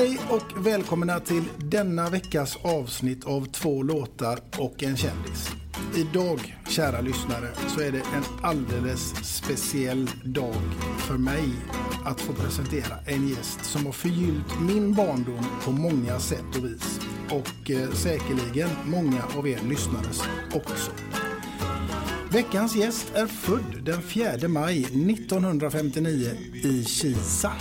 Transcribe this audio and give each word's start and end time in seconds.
Hej 0.00 0.18
och 0.30 0.66
välkomna 0.66 1.20
till 1.20 1.44
denna 1.58 2.10
veckas 2.10 2.56
avsnitt 2.62 3.24
av 3.24 3.44
två 3.44 3.82
låtar 3.82 4.38
och 4.58 4.82
en 4.82 4.96
kändis. 4.96 5.50
Idag, 5.96 6.56
kära 6.68 7.00
lyssnare, 7.00 7.48
så 7.68 7.80
är 7.80 7.92
det 7.92 7.98
en 7.98 8.24
alldeles 8.42 9.14
speciell 9.36 10.10
dag 10.24 10.62
för 10.98 11.18
mig 11.18 11.48
att 12.04 12.20
få 12.20 12.32
presentera 12.32 12.96
en 13.06 13.28
gäst 13.28 13.64
som 13.64 13.86
har 13.86 13.92
förgyllt 13.92 14.60
min 14.60 14.94
barndom 14.94 15.44
på 15.64 15.72
många 15.72 16.20
sätt 16.20 16.56
och 16.58 16.64
vis. 16.64 17.00
Och 17.30 17.70
eh, 17.70 17.90
säkerligen 17.90 18.70
många 18.84 19.22
av 19.36 19.48
er 19.48 19.60
lyssnares 19.68 20.22
också. 20.54 20.90
Veckans 22.32 22.76
gäst 22.76 23.14
är 23.14 23.26
född 23.26 23.84
den 23.84 24.02
4 24.02 24.48
maj 24.48 24.84
1959 24.84 26.30
i 26.52 26.84
Kisa. 26.84 27.52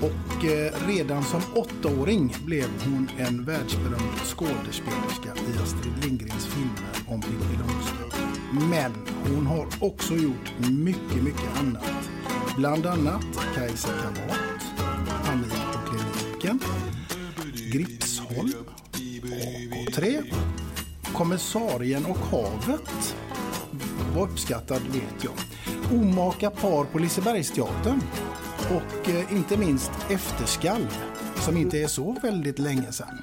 Och 0.00 0.44
eh, 0.44 0.86
redan 0.86 1.22
som 1.24 1.40
åttaåring 1.54 2.36
blev 2.44 2.68
hon 2.84 3.10
en 3.18 3.44
världsberömd 3.44 4.18
skådespelerska 4.24 5.28
i 5.28 5.62
Astrid 5.62 6.04
Lindgrens 6.04 6.46
filmer 6.46 7.14
om 7.14 7.20
Pippi 7.20 7.58
Långstrump. 7.58 8.14
Men 8.70 8.92
hon 9.28 9.46
har 9.46 9.66
också 9.80 10.14
gjort 10.14 10.52
mycket, 10.58 11.22
mycket 11.22 11.60
annat. 11.60 12.08
Bland 12.56 12.86
annat 12.86 13.24
Kajsa 13.54 13.88
Kavat, 13.88 14.86
Panik 15.24 15.52
på 15.72 15.78
kliniken, 15.90 16.60
Gripsholm, 17.72 18.52
AK3, 19.70 20.22
Kommissarien 21.12 22.06
och 22.06 22.16
havet 22.16 23.16
var 24.14 24.22
uppskattad 24.22 24.82
vet 24.82 25.24
jag. 25.24 25.32
Omaka 26.00 26.50
par 26.50 26.84
på 26.84 26.98
Lisebergsteatern 26.98 28.00
och 28.70 29.08
eh, 29.08 29.32
inte 29.36 29.56
minst 29.56 29.90
Efterskalv 30.10 30.98
som 31.36 31.56
inte 31.56 31.78
är 31.78 31.86
så 31.86 32.16
väldigt 32.22 32.58
länge 32.58 32.92
sedan. 32.92 33.18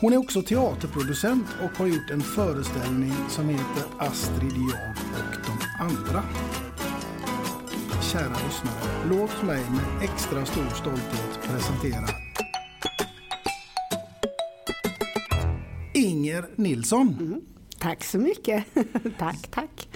Hon 0.00 0.12
är 0.12 0.16
också 0.16 0.42
teaterproducent 0.42 1.46
och 1.62 1.78
har 1.78 1.86
gjort 1.86 2.10
en 2.10 2.20
föreställning 2.20 3.14
som 3.28 3.48
heter 3.48 3.84
Astrid, 3.98 4.52
jag 4.52 4.90
och 4.90 5.36
de 5.46 5.84
andra. 5.84 6.22
Kära 8.12 8.36
lyssnare, 8.46 9.08
låt 9.10 9.42
mig 9.42 9.60
med 9.70 10.10
extra 10.10 10.46
stor 10.46 10.70
stolthet 10.74 11.40
presentera 11.42 12.08
Inger 15.94 16.44
Nilsson. 16.56 17.40
Tack 17.78 18.04
så 18.04 18.18
mycket. 18.18 18.64
tack, 19.18 19.48
tack. 19.50 19.88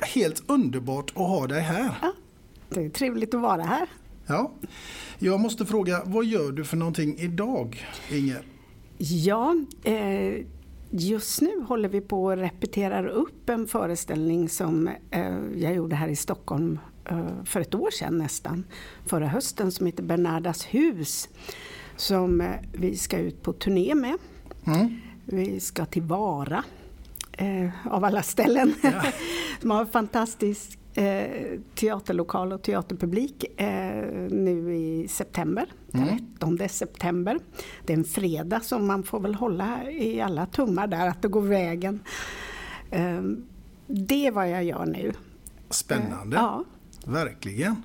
Helt 0.00 0.50
underbart 0.50 1.10
att 1.10 1.16
ha 1.16 1.46
dig 1.46 1.60
här. 1.60 1.94
Det 2.74 2.84
är 2.84 2.90
trevligt 2.90 3.34
att 3.34 3.40
vara 3.40 3.62
här. 3.62 3.88
Ja. 4.26 4.52
Jag 5.18 5.40
måste 5.40 5.66
fråga, 5.66 6.02
vad 6.04 6.24
gör 6.24 6.52
du 6.52 6.64
för 6.64 6.76
någonting 6.76 7.18
idag, 7.18 7.86
Inger? 8.10 8.42
Ja, 8.98 9.56
eh, 9.84 10.46
just 10.90 11.40
nu 11.40 11.60
håller 11.60 11.88
vi 11.88 12.00
på 12.00 12.30
att 12.30 12.38
repeterar 12.38 13.06
upp 13.06 13.48
en 13.48 13.66
föreställning 13.66 14.48
som 14.48 14.88
eh, 15.10 15.38
jag 15.56 15.74
gjorde 15.74 15.96
här 15.96 16.08
i 16.08 16.16
Stockholm 16.16 16.78
eh, 17.04 17.44
för 17.44 17.60
ett 17.60 17.74
år 17.74 17.90
sedan 17.90 18.18
nästan, 18.18 18.64
förra 19.06 19.26
hösten, 19.26 19.72
som 19.72 19.86
heter 19.86 20.02
Bernardas 20.02 20.64
hus. 20.64 21.28
Som 21.96 22.42
vi 22.72 22.96
ska 22.96 23.18
ut 23.18 23.42
på 23.42 23.52
turné 23.52 23.94
med. 23.94 24.18
Vi 25.24 25.60
ska 25.60 25.84
till 25.84 26.02
Vara, 26.02 26.64
av 27.90 28.04
alla 28.04 28.22
ställen. 28.22 28.74
som 29.60 29.70
har 29.70 29.80
en 29.80 29.86
fantastisk 29.86 30.78
eh, 30.94 31.60
teaterlokal 31.74 32.52
och 32.52 32.62
teaterpublik 32.62 33.60
eh, 33.60 34.04
nu 34.30 34.74
i 34.74 35.08
september. 35.08 35.72
13 35.92 36.68
september. 36.68 37.38
Det 37.86 37.92
är 37.92 37.96
en 37.96 38.04
fredag 38.04 38.60
så 38.60 38.78
man 38.78 39.02
får 39.02 39.20
väl 39.20 39.34
hålla 39.34 39.90
i 39.90 40.20
alla 40.20 40.46
tummar 40.46 40.86
där 40.86 41.08
att 41.08 41.22
det 41.22 41.28
går 41.28 41.42
vägen. 41.42 42.00
Eh, 42.90 43.22
det 43.86 44.26
är 44.26 44.30
vad 44.30 44.50
jag 44.50 44.64
gör 44.64 44.86
nu. 44.86 45.12
Spännande. 45.70 46.36
Ja. 46.36 46.64
Verkligen. 47.04 47.76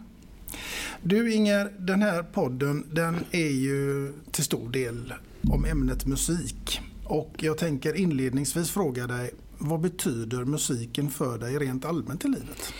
Du 1.01 1.33
Inger, 1.33 1.73
den 1.77 2.01
här 2.01 2.23
podden 2.23 2.85
den 2.91 3.15
är 3.31 3.49
ju 3.49 4.13
till 4.31 4.43
stor 4.43 4.69
del 4.69 5.13
om 5.51 5.65
ämnet 5.65 6.05
musik. 6.05 6.81
Och 7.03 7.35
jag 7.37 7.57
tänker 7.57 7.95
inledningsvis 7.97 8.71
fråga 8.71 9.07
dig, 9.07 9.31
vad 9.57 9.79
betyder 9.79 10.45
musiken 10.45 11.09
för 11.09 11.37
dig 11.37 11.57
rent 11.57 11.85
allmänt 11.85 12.25
i 12.25 12.27
livet? 12.27 12.73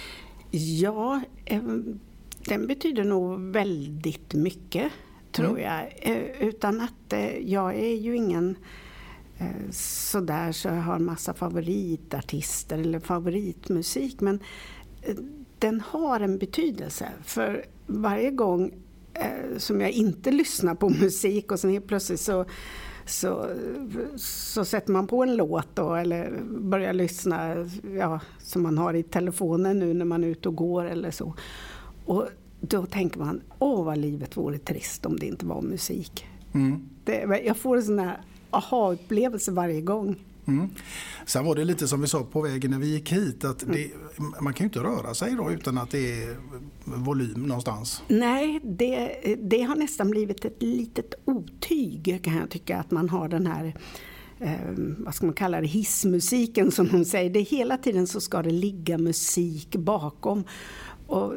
Ja, 0.51 1.21
eh, 1.45 1.61
den 2.47 2.67
betyder 2.67 3.03
nog 3.03 3.39
väldigt 3.39 4.33
mycket 4.33 4.91
tror 5.31 5.59
jag. 5.59 5.94
Eh, 6.01 6.41
utan 6.47 6.81
att 6.81 7.13
eh, 7.13 7.38
jag 7.38 7.75
är 7.75 7.95
ju 7.95 8.15
ingen 8.15 8.57
sådär 9.71 10.51
så 10.51 10.67
jag 10.67 10.81
har 10.81 10.99
massa 10.99 11.33
favoritartister 11.33 12.77
eller 12.77 12.99
favoritmusik. 12.99 14.21
Men 14.21 14.39
den 15.59 15.81
har 15.81 16.19
en 16.19 16.38
betydelse. 16.38 17.09
För 17.23 17.65
varje 17.88 18.31
gång 18.31 18.71
som 19.57 19.81
jag 19.81 19.91
inte 19.91 20.31
lyssnar 20.31 20.75
på 20.75 20.89
musik 21.01 21.51
och 21.51 21.59
sen 21.59 21.71
helt 21.71 21.88
plötsligt 21.88 22.19
så 22.19 22.45
så, 23.07 23.50
så 24.18 24.65
sätter 24.65 24.92
man 24.92 25.07
på 25.07 25.24
en 25.24 25.36
låt 25.36 25.68
då 25.74 25.94
eller 25.94 26.39
börjar 26.59 26.94
lyssna 26.94 27.65
ja, 27.98 28.19
som 28.39 28.63
man 28.63 28.77
har 28.77 28.94
i 28.94 29.04
telefonen 29.04 29.80
nu 29.80 29.94
när 29.94 30.06
man 30.06 30.24
är 30.24 30.27
ute 30.27 30.50
och 30.50 30.56
går 30.56 30.86
eller 30.86 31.12
så. 31.12 31.33
Och 32.06 32.25
då 32.62 32.86
tänker 32.86 33.19
man, 33.19 33.42
åh 33.59 33.86
vad 33.86 33.98
livet 33.98 34.38
vore 34.38 34.57
trist 34.57 35.06
om 35.06 35.19
det 35.19 35.25
inte 35.25 35.45
var 35.45 35.62
musik. 35.62 36.25
Mm. 36.54 36.89
Det, 37.04 37.42
jag 37.45 37.57
får 37.57 37.77
en 37.77 37.83
sån 37.83 38.00
här 38.00 38.18
aha-upplevelse 38.50 39.51
varje 39.51 39.81
gång. 39.81 40.15
Mm. 40.47 40.69
Sen 41.25 41.45
var 41.45 41.55
det 41.55 41.65
lite 41.65 41.88
som 41.88 42.01
vi 42.01 42.07
sa 42.07 42.23
på 42.23 42.41
vägen 42.41 42.71
när 42.71 42.79
vi 42.79 42.88
gick 42.88 43.11
hit 43.11 43.44
att 43.44 43.59
det, 43.59 43.91
man 44.41 44.53
kan 44.53 44.63
ju 44.63 44.65
inte 44.65 44.79
röra 44.79 45.13
sig 45.13 45.35
då 45.35 45.51
utan 45.51 45.77
att 45.77 45.91
det 45.91 46.23
är 46.23 46.38
volym 46.83 47.44
någonstans. 47.44 48.03
Nej, 48.07 48.59
det, 48.63 49.35
det 49.41 49.61
har 49.61 49.75
nästan 49.75 50.09
blivit 50.09 50.45
ett 50.45 50.63
litet 50.63 51.13
otyg 51.25 52.19
kan 52.23 52.35
jag 52.35 52.49
tycka 52.49 52.77
att 52.77 52.91
man 52.91 53.09
har 53.09 53.27
den 53.27 53.47
här 53.47 53.75
eh, 54.39 54.73
vad 54.97 55.15
ska 55.15 55.25
man 55.25 55.35
kalla 55.35 55.61
det, 55.61 55.67
hissmusiken 55.67 56.71
som 56.71 56.88
de 56.88 57.05
säger. 57.05 57.29
Det 57.29 57.41
hela 57.41 57.77
tiden 57.77 58.07
så 58.07 58.21
ska 58.21 58.41
det 58.41 58.51
ligga 58.51 58.97
musik 58.97 59.75
bakom. 59.75 60.44
Och 61.07 61.33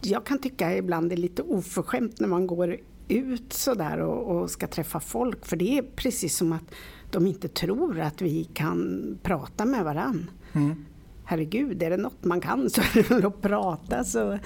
jag 0.00 0.26
kan 0.26 0.38
tycka 0.38 0.76
ibland 0.76 1.08
det 1.08 1.14
är 1.14 1.16
lite 1.16 1.42
oförskämt 1.42 2.20
när 2.20 2.28
man 2.28 2.46
går 2.46 2.76
ut 3.08 3.52
sådär 3.52 3.98
och, 3.98 4.36
och 4.36 4.50
ska 4.50 4.66
träffa 4.66 5.00
folk 5.00 5.46
för 5.46 5.56
det 5.56 5.78
är 5.78 5.82
precis 5.82 6.36
som 6.36 6.52
att 6.52 6.74
de 7.12 7.26
inte 7.26 7.48
tror 7.48 8.00
att 8.00 8.22
vi 8.22 8.44
kan 8.44 9.18
prata 9.22 9.64
med 9.64 9.84
varann. 9.84 10.30
Mm. 10.52 10.84
Herregud, 11.24 11.82
är 11.82 11.90
det 11.90 11.96
något 11.96 12.24
man 12.24 12.40
kan 12.40 12.70
så 12.70 12.80
är 12.80 12.94
det 12.94 13.10
väl 13.10 13.26
att 13.26 13.42
prata. 13.42 14.04
Så 14.04 14.38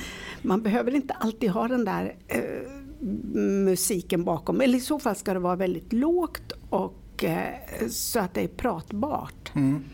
man 0.42 0.62
behöver 0.62 0.94
inte 0.94 1.14
alltid 1.14 1.50
ha 1.50 1.68
den 1.68 1.84
där 1.84 2.14
eh, 2.28 2.70
musiken 3.64 4.24
bakom. 4.24 4.60
Eller 4.60 4.78
i 4.78 4.80
så 4.80 4.98
fall 4.98 5.16
ska 5.16 5.34
det 5.34 5.40
vara 5.40 5.56
väldigt 5.56 5.92
lågt 5.92 6.52
och 6.70 7.24
eh, 7.24 7.88
så 7.88 8.18
att 8.20 8.34
det 8.34 8.40
är 8.40 8.48
pratbart. 8.48 9.52
Mm. 9.54 9.84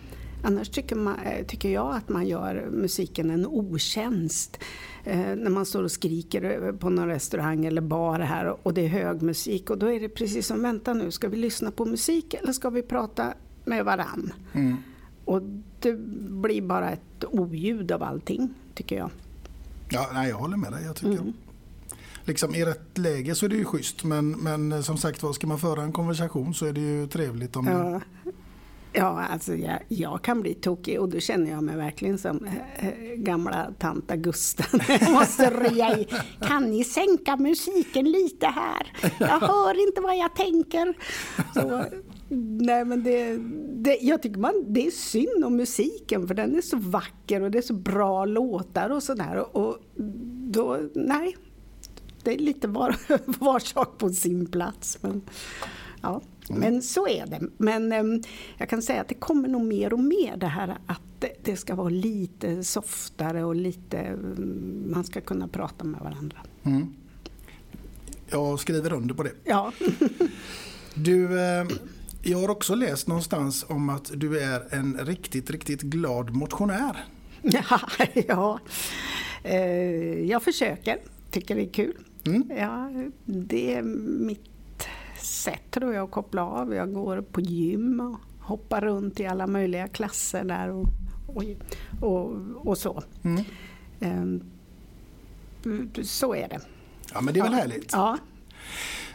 Annars 0.43 0.69
tycker, 0.69 0.97
man, 0.97 1.19
eh, 1.19 1.47
tycker 1.47 1.69
jag 1.69 1.95
att 1.95 2.09
man 2.09 2.27
gör 2.27 2.69
musiken 2.71 3.31
en 3.31 3.47
otjänst. 3.47 4.59
Eh, 5.05 5.37
när 5.37 5.51
man 5.51 5.67
står 5.67 5.83
och 5.83 5.91
skriker 5.91 6.73
på 6.73 6.91
någon 6.91 7.09
restaurang 7.09 7.65
eller 7.65 7.81
bar 7.81 8.19
här 8.19 8.67
och 8.67 8.75
det 8.75 8.85
är 8.85 8.89
hög 8.89 9.23
musik 9.23 9.71
och 9.71 9.79
då 9.79 9.87
är 9.87 10.01
det 10.01 10.09
precis 10.09 10.47
som, 10.47 10.63
vänta 10.63 10.95
nu, 10.95 11.11
ska 11.11 11.29
vi 11.29 11.37
lyssna 11.37 11.71
på 11.71 11.85
musik 11.85 12.35
eller 12.35 12.53
ska 12.53 12.71
vi 12.71 12.83
prata 12.83 13.35
med 13.65 13.85
varann? 13.85 14.33
Mm. 14.53 14.77
Och 15.25 15.43
det 15.81 15.93
blir 16.31 16.63
bara 16.63 16.91
ett 16.91 17.25
oljud 17.31 17.93
av 17.93 18.03
allting, 18.03 18.55
tycker 18.75 18.97
jag. 18.97 19.11
Ja, 19.89 20.11
nej, 20.13 20.29
jag 20.29 20.37
håller 20.37 20.57
med 20.57 20.73
dig. 20.73 20.85
Jag 20.85 20.97
tycker 20.97 21.13
mm. 21.13 21.33
liksom, 22.25 22.55
I 22.55 22.65
rätt 22.65 22.99
läge 22.99 23.35
så 23.35 23.45
är 23.45 23.51
det 23.51 23.57
ju 23.57 23.65
schysst 23.65 24.05
men, 24.05 24.31
men 24.31 24.83
som 24.83 24.97
sagt 24.97 25.23
var, 25.23 25.33
ska 25.33 25.47
man 25.47 25.59
föra 25.59 25.83
en 25.83 25.93
konversation 25.93 26.55
så 26.55 26.67
är 26.67 26.73
det 26.73 26.81
ju 26.81 27.07
trevligt 27.07 27.57
om 27.57 27.67
ja. 27.67 28.01
Ja, 28.93 29.23
alltså 29.31 29.55
jag, 29.55 29.79
jag, 29.89 30.23
kan 30.23 30.41
bli 30.41 30.55
tokig 30.55 31.01
och 31.01 31.09
då 31.09 31.21
känner 31.21 31.51
jag 31.51 31.65
mig 31.65 31.77
verkligen 31.77 32.19
som 32.19 32.47
äh, 32.77 32.89
gamla 33.17 33.73
tant 33.79 34.11
Augusta. 34.11 34.65
jag 35.01 35.13
måste 35.13 35.51
rea 35.51 35.99
i. 35.99 36.09
Kan 36.41 36.71
ni 36.71 36.85
sänka 36.85 37.37
musiken 37.37 38.11
lite 38.11 38.47
här? 38.47 38.93
Jag 39.19 39.41
hör 39.41 39.89
inte 39.89 40.01
vad 40.01 40.17
jag 40.17 40.37
tänker. 40.37 40.95
Så, 41.55 41.85
nej, 42.61 42.85
men 42.85 43.03
det, 43.03 43.39
det, 43.83 43.99
jag 44.01 44.23
tycker 44.23 44.41
man, 44.41 44.65
det 44.69 44.87
är 44.87 44.91
synd 44.91 45.45
om 45.45 45.57
musiken 45.57 46.29
för 46.29 46.35
den 46.35 46.57
är 46.57 46.61
så 46.61 46.77
vacker 46.77 47.43
och 47.43 47.51
det 47.51 47.59
är 47.59 47.63
så 47.63 47.75
bra 47.75 48.25
låtar 48.25 48.91
och 48.91 49.03
sådär. 49.03 49.57
Och 49.57 49.79
då, 50.51 50.81
nej, 50.95 51.37
det 52.23 52.35
är 52.35 52.39
lite 52.39 52.69
var, 52.69 52.97
var 53.41 53.59
sak 53.59 53.99
på 53.99 54.11
sin 54.11 54.47
plats. 54.47 54.99
Men, 55.01 55.23
ja. 56.03 56.21
Men 56.49 56.83
så 56.83 57.09
är 57.09 57.27
det. 57.27 57.41
Men 57.57 57.93
um, 57.93 58.23
jag 58.59 58.69
kan 58.69 58.83
säga 58.83 59.01
att 59.01 59.09
det 59.09 59.15
kommer 59.15 59.49
nog 59.49 59.63
mer 59.63 59.93
och 59.93 59.99
mer 59.99 60.37
det 60.37 60.47
här 60.47 60.79
att 60.87 61.25
det, 61.43 61.57
ska 61.57 61.75
vara 61.75 61.89
lite 61.89 62.65
softare 62.65 63.45
och 63.45 63.55
lite, 63.55 64.13
um, 64.13 64.85
man 64.95 65.05
ska 65.05 65.21
kunna 65.21 65.49
prata 65.49 65.85
med 65.85 66.01
varandra. 66.01 66.39
Mm. 66.63 66.95
Jag 68.31 68.61
skriver 68.61 68.93
under 68.93 69.15
på 69.15 69.23
det. 69.23 69.33
Ja. 69.45 69.73
du, 70.95 71.41
eh, 71.41 71.67
jag 72.23 72.39
har 72.39 72.49
också 72.49 72.75
läst 72.75 73.09
någonstans 73.09 73.65
om 73.69 73.89
att 73.89 74.11
du 74.15 74.41
är 74.41 74.75
en 74.75 74.99
riktigt, 75.01 75.51
riktigt 75.51 75.83
glad 75.83 76.31
motionär. 76.31 77.05
Ja, 77.43 77.81
ja. 78.29 78.61
Eh, 79.43 80.25
jag 80.25 80.43
försöker, 80.43 80.99
tycker 81.31 81.55
det 81.55 81.63
är 81.63 81.73
kul. 81.73 81.95
Mm. 82.27 82.51
Ja, 82.57 82.91
det 83.25 83.75
är 83.75 83.83
mitt 83.83 84.52
sätt 85.33 85.71
tror 85.71 85.95
jag 85.95 86.05
att 86.05 86.11
koppla 86.11 86.47
av. 86.47 86.75
Jag 86.75 86.93
går 86.93 87.21
på 87.21 87.41
gym 87.41 88.01
och 88.01 88.45
hoppar 88.47 88.81
runt 88.81 89.21
i 89.21 89.27
alla 89.27 89.47
möjliga 89.47 89.89
klasser 89.89 90.45
där 90.45 90.71
och, 90.71 90.89
och, 91.27 91.45
och, 92.01 92.37
och 92.67 92.79
så. 92.79 93.03
Mm. 93.23 93.45
Um, 94.01 94.43
så 96.03 96.35
är 96.35 96.49
det. 96.49 96.61
Ja 97.15 97.21
men 97.21 97.35
det 97.35 97.41
är 97.41 97.45
väl 97.45 97.55
härligt. 97.55 97.93
Ja. 97.93 98.19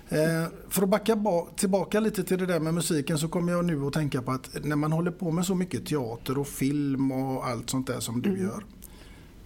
Eh, 0.10 0.48
för 0.70 0.84
att 0.84 0.90
backa 0.90 1.18
tillbaka 1.56 2.00
lite 2.00 2.24
till 2.24 2.38
det 2.38 2.46
där 2.46 2.60
med 2.60 2.74
musiken 2.74 3.18
så 3.18 3.28
kommer 3.28 3.52
jag 3.52 3.66
nu 3.66 3.86
att 3.86 3.94
tänka 3.94 4.22
på 4.22 4.32
att 4.32 4.64
när 4.64 4.76
man 4.76 4.92
håller 4.92 5.12
på 5.12 5.32
med 5.32 5.46
så 5.46 5.56
mycket 5.56 5.86
teater 5.86 6.38
och 6.38 6.48
film 6.48 7.12
och 7.12 7.48
allt 7.48 7.70
sånt 7.70 7.88
där 7.88 8.00
som 8.00 8.22
du 8.22 8.30
mm. 8.30 8.42
gör. 8.42 8.64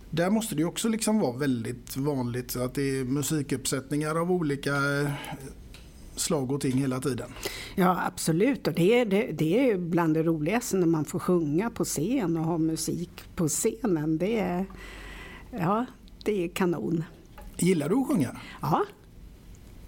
Där 0.10 0.30
måste 0.30 0.56
det 0.56 0.64
också 0.64 0.90
liksom 0.90 1.20
vara 1.20 1.38
väldigt 1.38 1.98
vanligt 1.98 2.56
att 2.56 2.74
det 2.74 3.00
är 3.00 3.04
musikuppsättningar 3.04 4.16
av 4.16 4.32
olika 4.32 4.72
slag 6.22 6.52
och 6.52 6.62
ting 6.62 6.78
hela 6.78 7.00
tiden. 7.00 7.32
Ja 7.76 8.02
absolut 8.06 8.68
och 8.68 8.74
det 8.74 9.00
är, 9.00 9.06
det, 9.06 9.32
det 9.32 9.70
är 9.70 9.78
bland 9.78 10.14
det 10.14 10.24
roligaste 10.24 10.78
när 10.78 10.88
man 10.88 11.06
får 11.06 11.20
sjunga 11.20 11.70
på 11.70 11.86
scen 11.86 12.38
och 12.38 12.46
ha 12.46 12.58
musik 12.58 13.24
på 13.36 13.48
scenen. 13.48 14.18
Det 14.18 14.40
är, 14.40 14.66
ja, 15.52 15.86
det 16.26 16.44
är 16.44 16.48
kanon. 16.48 17.04
Gillar 17.58 17.90
du 17.90 17.96
att 17.96 18.08
sjunga? 18.08 18.38
Ja, 18.62 18.86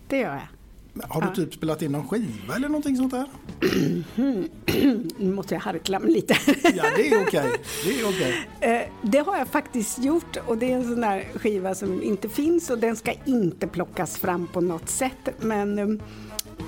det 0.07 0.18
gör 0.18 0.33
jag. 0.33 0.47
Har 1.01 1.21
du 1.21 1.35
typ 1.35 1.53
spelat 1.53 1.81
in 1.81 1.91
någon 1.91 2.07
skiva 2.07 2.56
eller 2.56 2.68
någonting 2.68 2.97
sånt 2.97 3.12
där? 3.12 3.27
nu 5.18 5.33
måste 5.33 5.53
jag 5.53 5.62
harkla 5.62 6.00
mig 6.00 6.12
lite. 6.12 6.36
ja, 6.75 6.83
det 6.95 7.12
är 7.12 7.21
okej. 7.27 7.51
Det, 7.86 8.06
okay. 8.06 8.33
Eh, 8.59 8.81
det 9.01 9.19
har 9.19 9.38
jag 9.38 9.47
faktiskt 9.47 10.00
gjort 10.00 10.38
och 10.47 10.57
det 10.57 10.71
är 10.71 10.75
en 10.75 10.83
sån 10.83 11.01
där 11.01 11.25
skiva 11.36 11.75
som 11.75 12.03
inte 12.03 12.29
finns 12.29 12.69
och 12.69 12.77
den 12.77 12.95
ska 12.95 13.13
inte 13.25 13.68
plockas 13.68 14.18
fram 14.18 14.47
på 14.47 14.62
något 14.62 14.89
sätt. 14.89 15.29
Men 15.39 15.79
eh, 15.79 15.88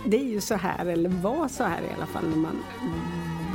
det 0.05 0.17
är 0.17 0.29
ju 0.29 0.41
så 0.41 0.55
här, 0.55 0.85
eller 0.85 1.09
var 1.09 1.47
så 1.47 1.63
här 1.63 1.81
i 1.81 1.93
alla 1.97 2.05
fall, 2.05 2.29
när 2.29 2.37
man 2.37 2.63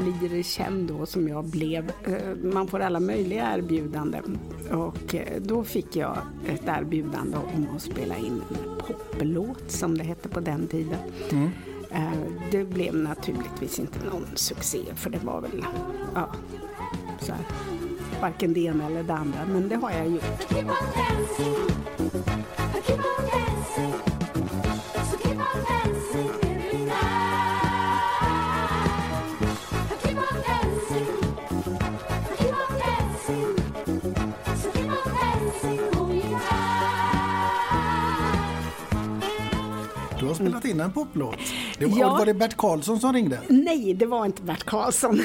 blir 0.00 0.42
känd 0.42 0.88
då 0.88 1.06
som 1.06 1.28
jag 1.28 1.44
blev. 1.44 1.92
Eh, 2.04 2.36
man 2.42 2.68
får 2.68 2.80
alla 2.80 3.00
möjliga 3.00 3.56
erbjudanden 3.56 4.38
och 4.70 5.14
eh, 5.14 5.40
då 5.40 5.64
fick 5.64 5.96
jag 5.96 6.18
ett 6.46 6.62
erbjudande 6.66 7.36
om 7.54 7.68
att 7.76 7.82
spela 7.82 8.16
in 8.16 8.42
en 8.48 8.76
poplåt 8.86 9.70
som 9.70 9.98
det 9.98 10.04
hette 10.04 10.28
på 10.28 10.40
den 10.40 10.66
tiden. 10.66 10.98
Mm. 11.30 11.50
Eh, 11.90 12.12
det 12.50 12.64
blev 12.64 12.94
naturligtvis 12.94 13.78
inte 13.78 13.98
någon 14.12 14.26
succé 14.34 14.80
för 14.94 15.10
det 15.10 15.24
var 15.24 15.40
väl, 15.40 15.64
ja, 16.14 16.34
så 17.20 17.32
här, 17.32 17.42
varken 18.20 18.52
det 18.52 18.60
ena 18.60 18.86
eller 18.86 19.02
det 19.02 19.14
andra, 19.14 19.38
men 19.52 19.68
det 19.68 19.76
har 19.76 19.90
jag 19.90 20.08
gjort. 20.08 20.50
Spelat 40.34 40.64
in 40.64 40.80
en 40.80 40.92
poplåt. 40.92 41.38
Det 41.78 41.86
var, 41.86 41.98
ja. 41.98 42.08
var 42.08 42.26
det 42.26 42.34
Bert 42.34 42.56
Karlsson 42.56 43.00
som 43.00 43.12
ringde? 43.12 43.40
Nej, 43.48 43.94
det 43.94 44.06
var 44.06 44.26
inte 44.26 44.42
Bert 44.42 44.64
Karlsson. 44.64 45.20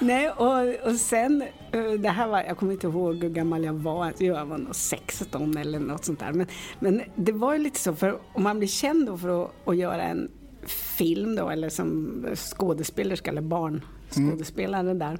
Nej, 0.00 0.30
och, 0.30 0.88
och 0.88 0.94
sen, 0.94 1.42
eh, 1.72 1.90
det 1.90 2.08
här 2.08 2.28
var, 2.28 2.42
jag 2.42 2.56
kommer 2.56 2.72
inte 2.72 2.86
ihåg 2.86 3.22
hur 3.22 3.30
gammal 3.30 3.64
jag 3.64 3.72
var, 3.72 4.12
jag 4.18 4.46
var 4.46 4.58
nog 4.58 4.74
16 4.74 5.56
eller 5.56 5.78
något 5.78 6.04
sånt 6.04 6.20
där. 6.20 6.32
Men, 6.32 6.46
men 6.80 7.02
det 7.14 7.32
var 7.32 7.52
ju 7.52 7.58
lite 7.58 7.80
så, 7.80 7.94
för 7.94 8.18
om 8.32 8.42
man 8.42 8.58
blir 8.58 8.68
känd 8.68 9.06
då 9.06 9.18
för 9.18 9.44
att, 9.44 9.50
att 9.64 9.76
göra 9.76 10.02
en 10.02 10.28
film 10.68 11.36
då, 11.36 11.48
eller 11.50 11.68
som 11.68 12.24
skådespelerska 12.34 13.30
eller 13.30 13.42
barnskådespelare 13.42 14.90
mm. 14.90 14.98
där. 14.98 15.18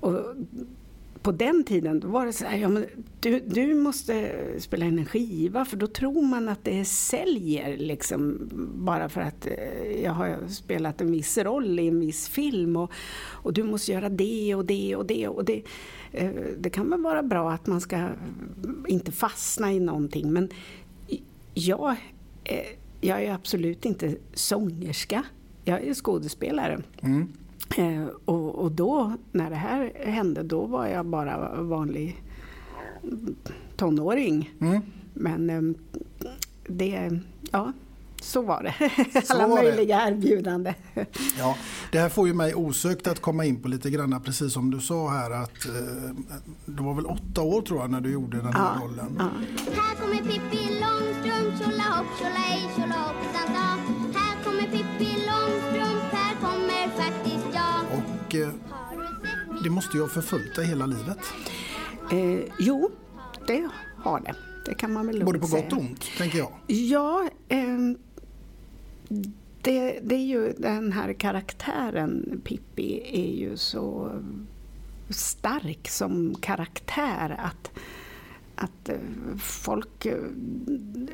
Och 0.00 0.20
på 1.22 1.32
den 1.32 1.64
tiden 1.64 2.00
då 2.00 2.08
var 2.08 2.26
det 2.26 2.32
så 2.32 2.44
här, 2.44 2.58
ja, 2.58 2.68
men 2.68 2.86
du, 3.20 3.40
du 3.40 3.74
måste 3.74 4.32
spela 4.58 4.84
in 4.84 4.98
en 4.98 5.06
skiva 5.06 5.64
för 5.64 5.76
då 5.76 5.86
tror 5.86 6.22
man 6.22 6.48
att 6.48 6.64
det 6.64 6.84
säljer 6.84 7.76
liksom 7.76 8.50
bara 8.74 9.08
för 9.08 9.20
att 9.20 9.46
eh, 9.46 10.02
jag 10.02 10.12
har 10.12 10.48
spelat 10.48 11.00
en 11.00 11.12
viss 11.12 11.38
roll 11.38 11.78
i 11.78 11.88
en 11.88 12.00
viss 12.00 12.28
film 12.28 12.76
och, 12.76 12.92
och 13.24 13.52
du 13.52 13.62
måste 13.62 13.92
göra 13.92 14.08
det 14.08 14.54
och 14.54 14.64
det 14.64 14.96
och 14.96 15.06
det 15.06 15.28
och 15.28 15.44
det. 15.44 15.62
Eh, 16.12 16.30
det 16.58 16.70
kan 16.70 16.90
väl 16.90 17.02
vara 17.02 17.22
bra 17.22 17.52
att 17.52 17.66
man 17.66 17.80
ska 17.80 18.08
inte 18.88 19.12
fastna 19.12 19.72
i 19.72 19.80
någonting 19.80 20.32
men 20.32 20.48
jag 21.54 21.96
eh, 22.44 22.78
jag 23.04 23.22
är 23.22 23.32
absolut 23.32 23.84
inte 23.84 24.16
sångerska. 24.34 25.24
Jag 25.64 25.82
är 25.82 25.94
skådespelare. 25.94 26.82
Mm. 27.00 27.28
Eh, 27.76 28.04
och, 28.24 28.54
och 28.54 28.72
då, 28.72 29.12
när 29.32 29.50
det 29.50 29.56
här 29.56 29.92
hände, 30.04 30.42
då 30.42 30.66
var 30.66 30.86
jag 30.86 31.06
bara 31.06 31.62
vanlig 31.62 32.22
tonåring. 33.76 34.50
Mm. 34.60 34.80
Men 35.14 35.50
eh, 35.50 35.62
det, 36.66 37.20
ja, 37.50 37.72
så 38.22 38.42
var 38.42 38.62
det. 38.62 38.74
Så 39.26 39.34
Alla 39.34 39.46
var 39.48 39.56
det. 39.56 39.62
möjliga 39.62 40.08
erbjudanden. 40.08 40.74
Ja, 41.38 41.56
det 41.92 41.98
här 41.98 42.08
får 42.08 42.28
ju 42.28 42.34
mig 42.34 42.54
osökt 42.54 43.06
att 43.06 43.20
komma 43.20 43.44
in 43.44 43.62
på 43.62 43.68
lite 43.68 43.90
grann, 43.90 44.20
precis 44.24 44.52
som 44.52 44.70
du 44.70 44.80
sa 44.80 45.08
här 45.08 45.30
att 45.30 45.66
eh, 45.66 46.14
det 46.66 46.82
var 46.82 46.94
väl 46.94 47.06
åtta 47.06 47.42
år 47.42 47.62
tror 47.62 47.80
jag 47.80 47.90
när 47.90 48.00
du 48.00 48.10
gjorde 48.12 48.36
den 48.36 48.46
här 48.46 48.52
Ja, 48.80 48.80
rollen. 48.84 49.16
ja. 49.18 49.28
Här 49.72 49.94
kommer 50.00 50.16
Pippi 50.18 50.64
Långstrump, 50.80 51.58
tjolahopp, 51.58 52.06
tjolahej, 52.18 52.60
tjolahoppsan. 52.76 53.48
Här 54.14 54.44
kommer 54.44 54.62
Pippi 54.62 55.10
Långstrump, 55.28 56.12
här 56.12 56.34
kommer 56.34 56.88
faktiskt. 57.02 57.41
Och 58.32 58.38
eh, 58.38 58.48
det 59.62 59.70
måste 59.70 59.96
ju 59.96 60.02
ha 60.02 60.08
förföljt 60.08 60.54
dig 60.54 60.66
hela 60.66 60.86
livet. 60.86 61.18
Eh, 62.12 62.52
jo, 62.58 62.90
det 63.46 63.68
har 63.96 64.20
det. 64.20 64.34
Det 64.66 64.74
kan 64.74 64.92
man 64.92 65.06
väl 65.06 65.14
lugnt 65.14 65.26
Både 65.26 65.38
på 65.38 65.46
säga. 65.46 65.62
gott 65.62 65.72
och 65.72 65.78
ont, 65.78 66.04
tänker 66.18 66.38
jag. 66.38 66.52
Ja, 66.66 67.28
ehm, 67.48 67.98
det, 69.62 70.00
det 70.02 70.14
är 70.14 70.26
ju 70.26 70.52
den 70.58 70.92
här 70.92 71.12
karaktären 71.12 72.40
Pippi 72.44 73.02
är 73.12 73.40
ju 73.40 73.56
så 73.56 74.12
stark 75.08 75.88
som 75.88 76.34
karaktär 76.40 77.36
att, 77.38 77.70
att 78.54 78.88
eh, 78.88 78.96
folk 79.38 80.06
eh, 80.06 80.16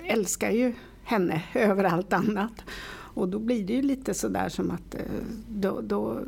älskar 0.04 0.50
ju 0.50 0.74
henne 1.04 1.42
över 1.54 1.84
allt 1.84 2.12
annat. 2.12 2.64
Och 2.90 3.28
då 3.28 3.38
blir 3.38 3.64
det 3.64 3.72
ju 3.72 3.82
lite 3.82 4.14
sådär 4.14 4.48
som 4.48 4.70
att 4.70 4.94
eh, 4.94 5.00
då, 5.48 5.80
då, 5.80 6.20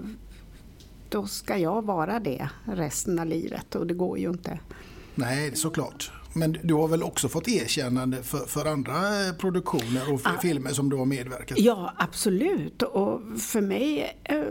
då 1.10 1.26
ska 1.26 1.56
jag 1.58 1.84
vara 1.84 2.20
det 2.20 2.48
resten 2.64 3.18
av 3.18 3.26
livet 3.26 3.74
och 3.74 3.86
det 3.86 3.94
går 3.94 4.18
ju 4.18 4.28
inte. 4.30 4.58
Nej, 5.14 5.56
såklart. 5.56 6.12
Men 6.34 6.56
du 6.62 6.74
har 6.74 6.88
väl 6.88 7.02
också 7.02 7.28
fått 7.28 7.48
erkännande 7.48 8.22
för, 8.22 8.38
för 8.38 8.66
andra 8.66 8.92
produktioner 9.38 10.12
och 10.12 10.20
f- 10.26 10.38
filmer 10.42 10.70
som 10.70 10.90
du 10.90 10.96
har 10.96 11.04
medverkat 11.06 11.58
i? 11.58 11.62
Ja, 11.64 11.92
absolut. 11.96 12.82
Och 12.82 13.20
för 13.38 13.60
mig 13.60 14.18
eh, 14.24 14.42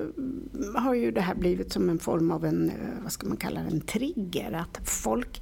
har 0.76 0.94
ju 0.94 1.12
det 1.12 1.22
här 1.22 1.36
blivit 1.36 1.74
som 1.74 1.90
en 1.90 2.00
form 2.00 2.32
av 2.32 2.46
en, 2.46 2.70
eh, 2.70 2.76
vad 3.04 3.12
ska 3.12 3.28
man 3.28 3.38
kalla 3.38 3.62
det, 3.62 3.68
en 3.70 3.82
trigger. 3.82 4.52
Att 4.54 4.90
folk 4.90 5.42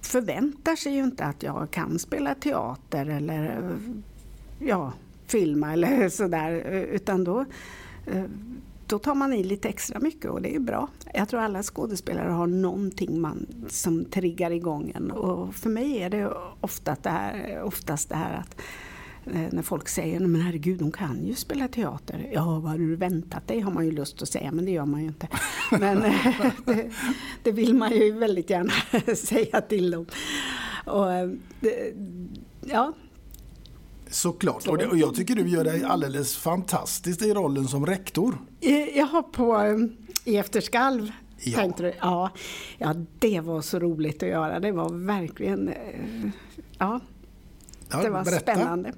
förväntar 0.00 0.76
sig 0.76 0.92
ju 0.92 1.02
inte 1.04 1.24
att 1.24 1.42
jag 1.42 1.70
kan 1.70 1.98
spela 1.98 2.34
teater 2.34 3.06
eller 3.06 3.44
eh, 3.44 3.78
ja, 4.68 4.92
filma 5.26 5.72
eller 5.72 6.08
sådär. 6.22 6.62
eh, 6.66 6.82
Utan 6.82 7.24
då, 7.24 7.44
eh, 8.06 8.24
då 8.86 8.98
tar 8.98 9.14
man 9.14 9.32
i 9.32 9.44
lite 9.44 9.68
extra 9.68 10.00
mycket 10.00 10.30
och 10.30 10.42
det 10.42 10.54
är 10.56 10.60
bra. 10.60 10.88
Jag 11.14 11.28
tror 11.28 11.40
alla 11.40 11.62
skådespelare 11.62 12.30
har 12.30 12.46
någonting 12.46 13.20
man, 13.20 13.46
som 13.68 14.04
triggar 14.04 14.50
igång 14.50 14.92
en. 14.94 15.10
Och 15.10 15.54
för 15.54 15.70
mig 15.70 15.98
är 15.98 16.10
det 16.10 16.32
ofta 16.60 16.96
det 17.02 17.10
här, 17.10 17.62
oftast 17.62 18.08
det 18.08 18.16
här 18.16 18.34
att 18.40 18.60
eh, 19.34 19.52
när 19.52 19.62
folk 19.62 19.88
säger 19.88 20.20
men 20.20 20.40
herregud, 20.40 20.82
hon 20.82 20.92
kan 20.92 21.24
ju 21.24 21.34
spela 21.34 21.68
teater. 21.68 22.30
Ja, 22.32 22.44
vad 22.44 22.70
har 22.70 22.78
du 22.78 22.96
väntat 22.96 23.48
dig? 23.48 23.60
har 23.60 23.72
man 23.72 23.84
ju 23.84 23.90
lust 23.90 24.22
att 24.22 24.28
säga, 24.28 24.52
men 24.52 24.64
det 24.64 24.70
gör 24.70 24.86
man 24.86 25.00
ju 25.00 25.06
inte. 25.06 25.28
Men 25.80 26.04
eh, 26.04 26.26
det, 26.64 26.90
det 27.42 27.52
vill 27.52 27.74
man 27.74 27.92
ju 27.92 28.12
väldigt 28.12 28.50
gärna 28.50 28.72
säga 29.16 29.60
till 29.60 29.90
dem. 29.90 30.06
Och, 30.86 31.12
eh, 31.12 31.30
det, 31.60 31.94
ja, 32.60 32.92
Såklart. 34.10 34.66
Och, 34.68 34.78
det, 34.78 34.86
och 34.86 34.96
jag 34.96 35.14
tycker 35.14 35.34
du 35.34 35.48
gör 35.48 35.64
dig 35.64 35.84
alldeles 35.84 36.36
fantastiskt 36.36 37.22
i 37.22 37.34
rollen 37.34 37.68
som 37.68 37.86
rektor. 37.86 38.38
Jag 38.94 39.06
har 39.06 39.22
på 39.22 39.56
eh, 39.58 40.32
I 40.32 40.36
efterskalv 40.36 41.12
Ja. 41.38 41.56
tänkte 41.58 41.82
du? 41.82 41.92
Ja, 42.00 42.30
ja, 42.78 42.94
det 43.18 43.40
var 43.40 43.60
så 43.62 43.78
roligt 43.78 44.22
att 44.22 44.28
göra. 44.28 44.60
Det 44.60 44.72
var 44.72 44.88
verkligen, 45.06 45.68
eh, 45.68 45.74
ja, 46.78 47.00
Ja, 47.90 48.02
det 48.02 48.10
var 48.10 48.24
berätta. 48.24 48.40
spännande. 48.54 48.92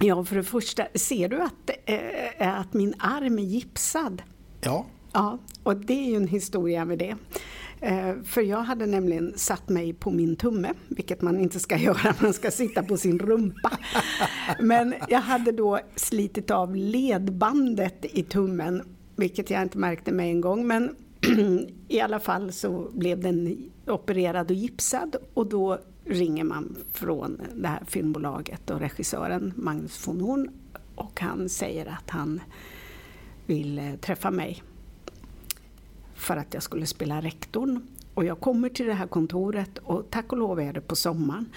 Ja, 0.00 0.24
för 0.24 0.36
det 0.36 0.42
första, 0.44 0.86
ser 0.94 1.28
du 1.28 1.40
att, 1.42 1.70
eh, 1.84 2.58
att 2.58 2.72
min 2.74 2.94
arm 2.98 3.38
är 3.38 3.42
gipsad? 3.42 4.22
Ja, 4.60 4.86
Ja, 5.14 5.38
och 5.62 5.76
det 5.76 5.92
är 5.92 6.08
ju 6.10 6.16
en 6.16 6.28
historia 6.28 6.84
med 6.84 6.98
det. 6.98 7.16
Eh, 7.82 8.22
för 8.24 8.40
jag 8.40 8.62
hade 8.62 8.86
nämligen 8.86 9.32
satt 9.36 9.68
mig 9.68 9.92
på 9.92 10.10
min 10.10 10.36
tumme, 10.36 10.72
vilket 10.88 11.22
man 11.22 11.40
inte 11.40 11.60
ska 11.60 11.76
göra, 11.78 12.14
man 12.20 12.32
ska 12.32 12.50
sitta 12.50 12.82
på 12.82 12.96
sin 12.96 13.18
rumpa. 13.18 13.70
Men 14.60 14.94
jag 15.08 15.20
hade 15.20 15.52
då 15.52 15.80
slitit 15.96 16.50
av 16.50 16.76
ledbandet 16.76 18.04
i 18.04 18.22
tummen, 18.22 18.82
vilket 19.16 19.50
jag 19.50 19.62
inte 19.62 19.78
märkte 19.78 20.12
med 20.12 20.26
en 20.26 20.40
gång. 20.40 20.66
Men 20.66 20.96
i 21.88 22.00
alla 22.00 22.20
fall 22.20 22.52
så 22.52 22.90
blev 22.92 23.20
den 23.20 23.70
opererad 23.86 24.50
och 24.50 24.56
gipsad 24.56 25.16
och 25.34 25.48
då 25.48 25.78
ringer 26.04 26.44
man 26.44 26.76
från 26.92 27.40
det 27.54 27.68
här 27.68 27.82
filmbolaget 27.86 28.70
och 28.70 28.80
regissören 28.80 29.52
Magnus 29.56 30.08
von 30.08 30.20
Horn 30.20 30.50
och 30.94 31.20
han 31.20 31.48
säger 31.48 31.86
att 31.86 32.10
han 32.10 32.40
vill 33.46 33.78
eh, 33.78 33.94
träffa 33.94 34.30
mig 34.30 34.62
för 36.22 36.36
att 36.36 36.54
jag 36.54 36.62
skulle 36.62 36.86
spela 36.86 37.20
rektorn. 37.20 37.80
Och 38.14 38.24
jag 38.24 38.40
kommer 38.40 38.68
till 38.68 38.86
det 38.86 38.94
här 38.94 39.06
kontoret 39.06 39.78
och 39.78 40.10
tack 40.10 40.32
och 40.32 40.38
lov 40.38 40.60
är 40.60 40.72
det 40.72 40.80
på 40.80 40.96
sommaren. 40.96 41.48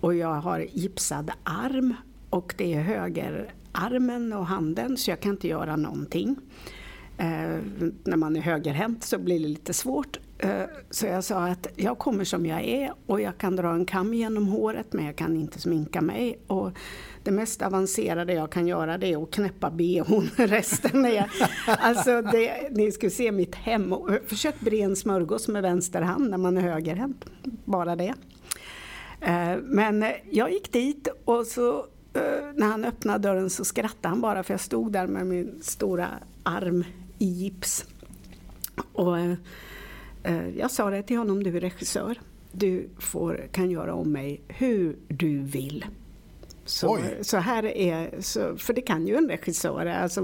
Och 0.00 0.14
jag 0.14 0.34
har 0.34 0.66
gipsad 0.72 1.30
arm 1.42 1.94
och 2.30 2.54
det 2.58 2.74
är 2.74 2.82
högerarmen 2.82 4.32
och 4.32 4.46
handen 4.46 4.96
så 4.96 5.10
jag 5.10 5.20
kan 5.20 5.32
inte 5.32 5.48
göra 5.48 5.76
någonting. 5.76 6.36
Eh, 7.18 7.58
när 8.04 8.16
man 8.16 8.36
är 8.36 8.40
högerhänt 8.40 9.04
så 9.04 9.18
blir 9.18 9.40
det 9.40 9.48
lite 9.48 9.72
svårt. 9.72 10.18
Eh, 10.44 10.64
så 10.90 11.06
jag 11.06 11.24
sa 11.24 11.46
att 11.46 11.66
jag 11.76 11.98
kommer 11.98 12.24
som 12.24 12.46
jag 12.46 12.64
är 12.64 12.92
och 13.06 13.20
jag 13.20 13.38
kan 13.38 13.56
dra 13.56 13.72
en 13.72 13.86
kam 13.86 14.14
genom 14.14 14.46
håret 14.46 14.92
men 14.92 15.04
jag 15.04 15.16
kan 15.16 15.36
inte 15.36 15.60
sminka 15.60 16.00
mig. 16.00 16.38
Och 16.46 16.70
det 17.22 17.30
mest 17.30 17.62
avancerade 17.62 18.32
jag 18.32 18.50
kan 18.50 18.66
göra 18.66 18.98
det 18.98 19.12
är 19.12 19.22
att 19.22 19.30
knäppa 19.30 19.70
bhn. 19.70 20.30
Resten 20.36 21.04
är... 21.04 21.30
Alltså 21.66 22.22
det, 22.22 22.68
ni 22.70 22.92
skulle 22.92 23.10
se 23.10 23.32
mitt 23.32 23.54
hem. 23.54 23.92
Eh, 23.92 23.98
försök 24.26 24.60
bre 24.60 24.80
en 24.80 24.96
smörgås 24.96 25.48
med 25.48 25.62
vänster 25.62 26.02
hand 26.02 26.30
när 26.30 26.38
man 26.38 26.56
är 26.56 26.62
högerhänt. 26.62 27.24
Bara 27.64 27.96
det. 27.96 28.14
Eh, 29.20 29.56
men 29.62 30.04
jag 30.30 30.52
gick 30.52 30.72
dit 30.72 31.08
och 31.24 31.46
så 31.46 31.86
när 32.54 32.66
han 32.66 32.84
öppnade 32.84 33.18
dörren 33.18 33.50
så 33.50 33.64
skrattade 33.64 34.08
han 34.08 34.20
bara 34.20 34.42
för 34.42 34.54
jag 34.54 34.60
stod 34.60 34.92
där 34.92 35.06
med 35.06 35.26
min 35.26 35.62
stora 35.62 36.08
arm 36.42 36.84
i 37.18 37.26
gips. 37.26 37.84
Och 38.92 39.16
jag 40.56 40.70
sa 40.70 40.90
det 40.90 41.02
till 41.02 41.16
honom, 41.16 41.42
du 41.42 41.56
är 41.56 41.60
regissör. 41.60 42.20
Du 42.52 42.88
får, 42.98 43.48
kan 43.52 43.70
göra 43.70 43.94
om 43.94 44.12
mig 44.12 44.40
hur 44.48 44.96
du 45.08 45.38
vill. 45.38 45.84
Så, 46.64 46.98
så 47.22 47.36
här 47.36 47.64
är, 47.64 48.20
så, 48.20 48.56
för 48.56 48.74
det 48.74 48.80
kan 48.80 49.06
ju 49.06 49.16
en 49.16 49.28
regissör, 49.28 49.86
alltså, 49.86 50.20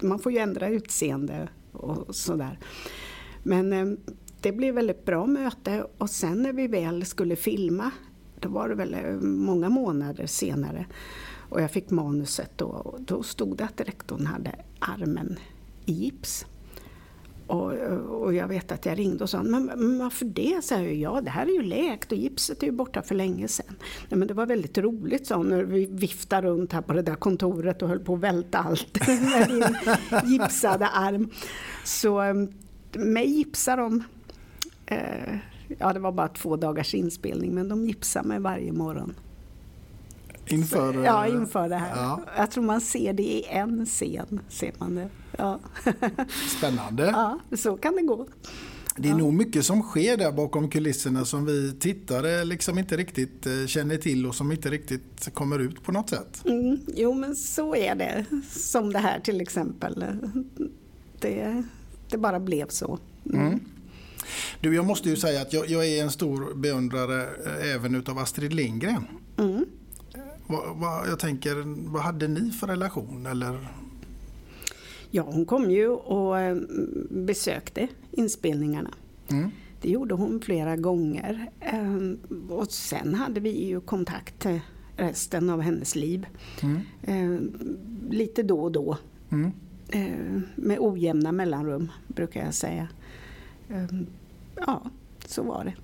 man 0.00 0.18
får 0.18 0.32
ju 0.32 0.38
ändra 0.38 0.68
utseende 0.68 1.48
och 1.72 2.16
sådär. 2.16 2.58
Men 3.42 3.72
eh, 3.72 3.86
det 4.40 4.52
blev 4.52 4.74
väldigt 4.74 5.04
bra 5.04 5.26
möte 5.26 5.86
och 5.98 6.10
sen 6.10 6.42
när 6.42 6.52
vi 6.52 6.66
väl 6.66 7.04
skulle 7.04 7.36
filma, 7.36 7.90
då 8.40 8.48
var 8.48 8.68
det 8.68 8.74
väl 8.74 8.94
eh, 8.94 9.12
många 9.20 9.68
månader 9.68 10.26
senare 10.26 10.86
och 11.48 11.62
jag 11.62 11.70
fick 11.70 11.90
manuset 11.90 12.50
då, 12.56 12.66
och 12.66 13.00
då 13.00 13.22
stod 13.22 13.56
det 13.56 13.64
att 13.64 13.80
rektorn 13.80 14.26
hade 14.26 14.54
armen 14.78 15.38
i 15.84 15.92
gips. 15.92 16.46
Och, 17.46 17.72
och 18.22 18.34
jag 18.34 18.48
vet 18.48 18.72
att 18.72 18.86
jag 18.86 18.98
ringde 18.98 19.24
och 19.24 19.30
sa, 19.30 19.42
men, 19.42 19.64
men 19.64 19.98
varför 19.98 20.24
det? 20.24 20.64
Så 20.64 20.74
jag, 20.74 20.94
ja, 20.94 21.20
det 21.20 21.30
här 21.30 21.46
är 21.46 21.50
ju 21.50 21.62
läkt 21.62 22.12
och 22.12 22.18
gipset 22.18 22.62
är 22.62 22.66
ju 22.66 22.72
borta 22.72 23.02
för 23.02 23.14
länge 23.14 23.48
sedan. 23.48 23.76
Nej, 24.08 24.18
men 24.18 24.28
det 24.28 24.34
var 24.34 24.46
väldigt 24.46 24.78
roligt, 24.78 25.26
sa 25.26 25.36
hon, 25.36 25.48
när 25.48 25.62
vi 25.62 25.86
viftade 25.86 26.48
runt 26.48 26.72
här 26.72 26.82
på 26.82 26.92
det 26.92 27.02
där 27.02 27.14
kontoret 27.14 27.82
och 27.82 27.88
höll 27.88 28.00
på 28.00 28.14
att 28.14 28.20
välta 28.20 28.58
allt 28.58 29.08
med 29.08 29.48
din 29.48 29.76
gipsade 30.32 30.86
arm. 30.86 31.30
Så 31.84 32.22
eh, 32.22 32.34
mig 32.92 33.30
gipsade 33.30 33.82
de. 33.82 34.02
Eh, 34.86 35.36
ja, 35.78 35.92
det 35.92 36.00
var 36.00 36.12
bara 36.12 36.28
två 36.28 36.56
dagars 36.56 36.94
inspelning, 36.94 37.54
men 37.54 37.68
de 37.68 37.86
gipsade 37.86 38.28
mig 38.28 38.40
varje 38.40 38.72
morgon 38.72 39.14
inför... 40.48 41.04
Ja, 41.04 41.26
eh, 41.26 41.34
inför 41.34 41.68
det 41.68 41.76
här. 41.76 41.96
Ja, 41.96 42.20
Jag 42.36 42.50
tror 42.50 42.64
man 42.64 42.80
ser 42.80 43.12
det 43.12 43.22
i 43.22 43.44
en 43.48 43.86
scen. 43.86 44.40
Ser 44.48 44.72
man 44.78 44.94
det. 44.94 45.08
Ja. 45.38 45.60
spännande. 46.58 47.04
ja, 47.04 47.38
så 47.56 47.76
kan 47.76 47.96
det 47.96 48.02
gå. 48.02 48.26
Det 48.98 49.08
är 49.08 49.14
nog 49.14 49.34
mycket 49.34 49.64
som 49.64 49.82
sker 49.82 50.16
där 50.16 50.32
bakom 50.32 50.70
kulisserna 50.70 51.24
som 51.24 51.46
vi 51.46 51.72
tittare 51.80 52.44
liksom 52.44 52.78
inte 52.78 52.96
riktigt 52.96 53.46
eh, 53.46 53.66
känner 53.66 53.96
till 53.96 54.26
och 54.26 54.34
som 54.34 54.52
inte 54.52 54.70
riktigt 54.70 55.34
kommer 55.34 55.58
ut 55.58 55.82
på 55.82 55.92
något 55.92 56.10
sätt. 56.10 56.42
Mm, 56.44 56.78
jo, 56.96 57.14
men 57.14 57.36
så 57.36 57.74
är 57.74 57.94
det. 57.94 58.24
Som 58.50 58.92
det 58.92 58.98
här 58.98 59.20
till 59.20 59.40
exempel. 59.40 60.04
Det, 61.20 61.62
det 62.10 62.18
bara 62.18 62.40
blev 62.40 62.68
så. 62.68 62.98
Mm. 63.32 63.60
Du, 64.60 64.74
jag 64.74 64.84
måste 64.86 65.08
ju 65.08 65.16
säga 65.16 65.42
att 65.42 65.52
jag, 65.52 65.68
jag 65.68 65.86
är 65.86 66.02
en 66.02 66.10
stor 66.10 66.54
beundrare 66.54 67.22
eh, 67.22 67.74
även 67.74 67.94
utav 67.94 68.18
Astrid 68.18 68.52
Lindgren. 68.52 69.06
Vad, 70.46 70.76
vad, 70.76 71.08
jag 71.08 71.18
tänker, 71.18 71.64
vad 71.92 72.02
hade 72.02 72.28
ni 72.28 72.50
för 72.50 72.66
relation? 72.66 73.26
Eller? 73.26 73.68
Ja, 75.10 75.22
hon 75.22 75.44
kom 75.46 75.70
ju 75.70 75.88
och 75.88 76.38
eh, 76.40 76.56
besökte 77.10 77.88
inspelningarna. 78.10 78.90
Mm. 79.30 79.50
Det 79.80 79.90
gjorde 79.90 80.14
hon 80.14 80.40
flera 80.40 80.76
gånger. 80.76 81.50
Ehm, 81.60 82.18
Och 82.50 82.70
sen 82.72 83.14
hade 83.14 83.40
vi 83.40 83.66
ju 83.66 83.80
kontakt 83.80 84.46
eh, 84.46 84.58
resten 84.96 85.50
av 85.50 85.60
hennes 85.60 85.96
liv. 85.96 86.26
Mm. 86.62 86.80
Ehm, 87.02 87.52
Lite 88.10 88.42
då 88.42 88.60
och 88.60 88.72
då. 88.72 88.98
Mm. 89.30 89.50
Med 90.56 90.78
ojämna 90.80 91.32
mellanrum, 91.32 91.90
brukar 92.08 92.44
jag 92.44 92.54
säga. 92.54 92.88
Ja, 94.66 94.82
så 95.26 95.42
var 95.42 95.64
det. 95.64 95.74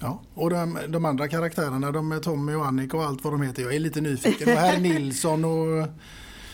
Ja, 0.00 0.20
och 0.34 0.50
de, 0.50 0.78
de 0.88 1.04
andra 1.04 1.28
karaktärerna, 1.28 1.92
de 1.92 2.12
är 2.12 2.18
Tommy 2.18 2.54
och 2.54 2.66
Annika 2.66 2.96
och 2.96 3.04
allt 3.04 3.24
vad 3.24 3.32
de 3.32 3.42
heter. 3.42 3.62
Jag 3.62 3.74
är 3.74 3.80
lite 3.80 4.00
nyfiken. 4.00 4.48
Och 4.48 4.54
herr 4.54 4.80
Nilsson 4.80 5.44
och... 5.44 5.88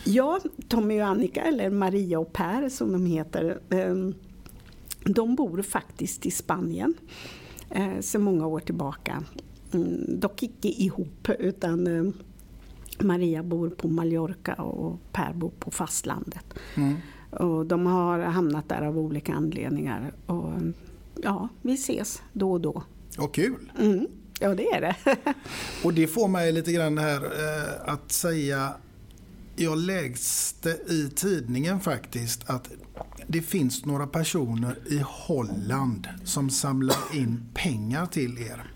Ja, 0.03 0.39
Tommy 0.67 1.01
och 1.01 1.07
Annika, 1.07 1.41
eller 1.41 1.69
Maria 1.69 2.19
och 2.19 2.33
Per 2.33 2.69
som 2.69 2.91
de 2.91 3.05
heter, 3.05 3.59
ehm, 3.69 4.13
de 5.05 5.35
bor 5.35 5.61
faktiskt 5.61 6.25
i 6.25 6.31
Spanien 6.31 6.93
eh, 7.69 7.99
sedan 7.99 8.21
många 8.21 8.47
år 8.47 8.59
tillbaka. 8.59 9.23
Mm, 9.73 10.19
Dock 10.19 10.43
icke 10.43 10.67
ihop, 10.67 11.29
utan 11.39 11.87
eh, 11.87 12.13
Maria 12.99 13.43
bor 13.43 13.69
på 13.69 13.87
Mallorca 13.87 14.53
och 14.53 14.99
Per 15.11 15.33
bor 15.33 15.51
på 15.59 15.71
fastlandet. 15.71 16.45
Mm. 16.75 16.95
Och 17.29 17.65
de 17.65 17.85
har 17.85 18.19
hamnat 18.19 18.69
där 18.69 18.81
av 18.81 18.97
olika 18.97 19.33
anledningar. 19.33 20.13
Och, 20.25 20.53
ja, 21.23 21.49
vi 21.61 21.73
ses 21.73 22.21
då 22.33 22.51
och 22.51 22.61
då. 22.61 22.83
Och 23.17 23.33
kul! 23.33 23.71
Mm, 23.79 24.07
ja, 24.39 24.55
det 24.55 24.67
är 24.67 24.81
det. 24.81 24.95
Och 25.83 25.93
det 25.93 26.07
får 26.07 26.27
mig 26.27 26.51
lite 26.51 26.71
grann 26.71 26.97
här 26.97 27.23
eh, 27.23 27.93
att 27.93 28.11
säga 28.11 28.73
jag 29.59 29.77
läste 29.77 30.69
i 30.69 31.09
tidningen 31.15 31.79
faktiskt 31.79 32.49
att 32.49 32.69
det 33.27 33.41
finns 33.41 33.85
några 33.85 34.07
personer 34.07 34.75
i 34.89 35.01
Holland 35.05 36.07
som 36.23 36.49
samlar 36.49 36.97
in 37.13 37.43
pengar 37.53 38.05
till 38.05 38.37
er. 38.37 38.71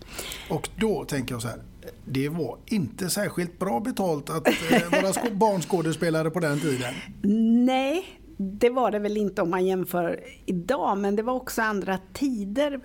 Och 0.50 0.68
då 0.76 1.04
tänker 1.04 1.34
jag 1.34 1.42
så 1.42 1.48
här. 1.48 1.62
Det 2.04 2.28
var 2.28 2.58
inte 2.66 3.10
särskilt 3.10 3.58
bra 3.58 3.80
betalt 3.80 4.30
att 4.30 4.48
eh, 4.48 5.02
vara 5.02 5.30
barnskådespelare 5.34 6.30
på 6.30 6.40
den 6.40 6.60
tiden. 6.60 6.94
Nej, 7.66 8.04
det 8.36 8.70
var 8.70 8.90
det 8.90 8.98
väl 8.98 9.16
inte 9.16 9.42
om 9.42 9.50
man 9.50 9.66
jämför 9.66 10.20
idag, 10.46 10.98
men 10.98 11.16
det 11.16 11.22
var 11.22 11.32
också 11.32 11.62
andra 11.62 11.98
tider 12.12 12.80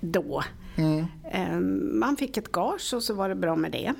då. 0.00 0.42
Eh, 1.32 1.58
Man 1.92 2.16
fick 2.16 2.36
ett 2.36 2.52
gage 2.52 2.94
och 2.94 3.02
så 3.02 3.14
var 3.14 3.28
det 3.28 3.34
bra 3.34 3.56
med 3.56 3.72
det. 3.72 3.92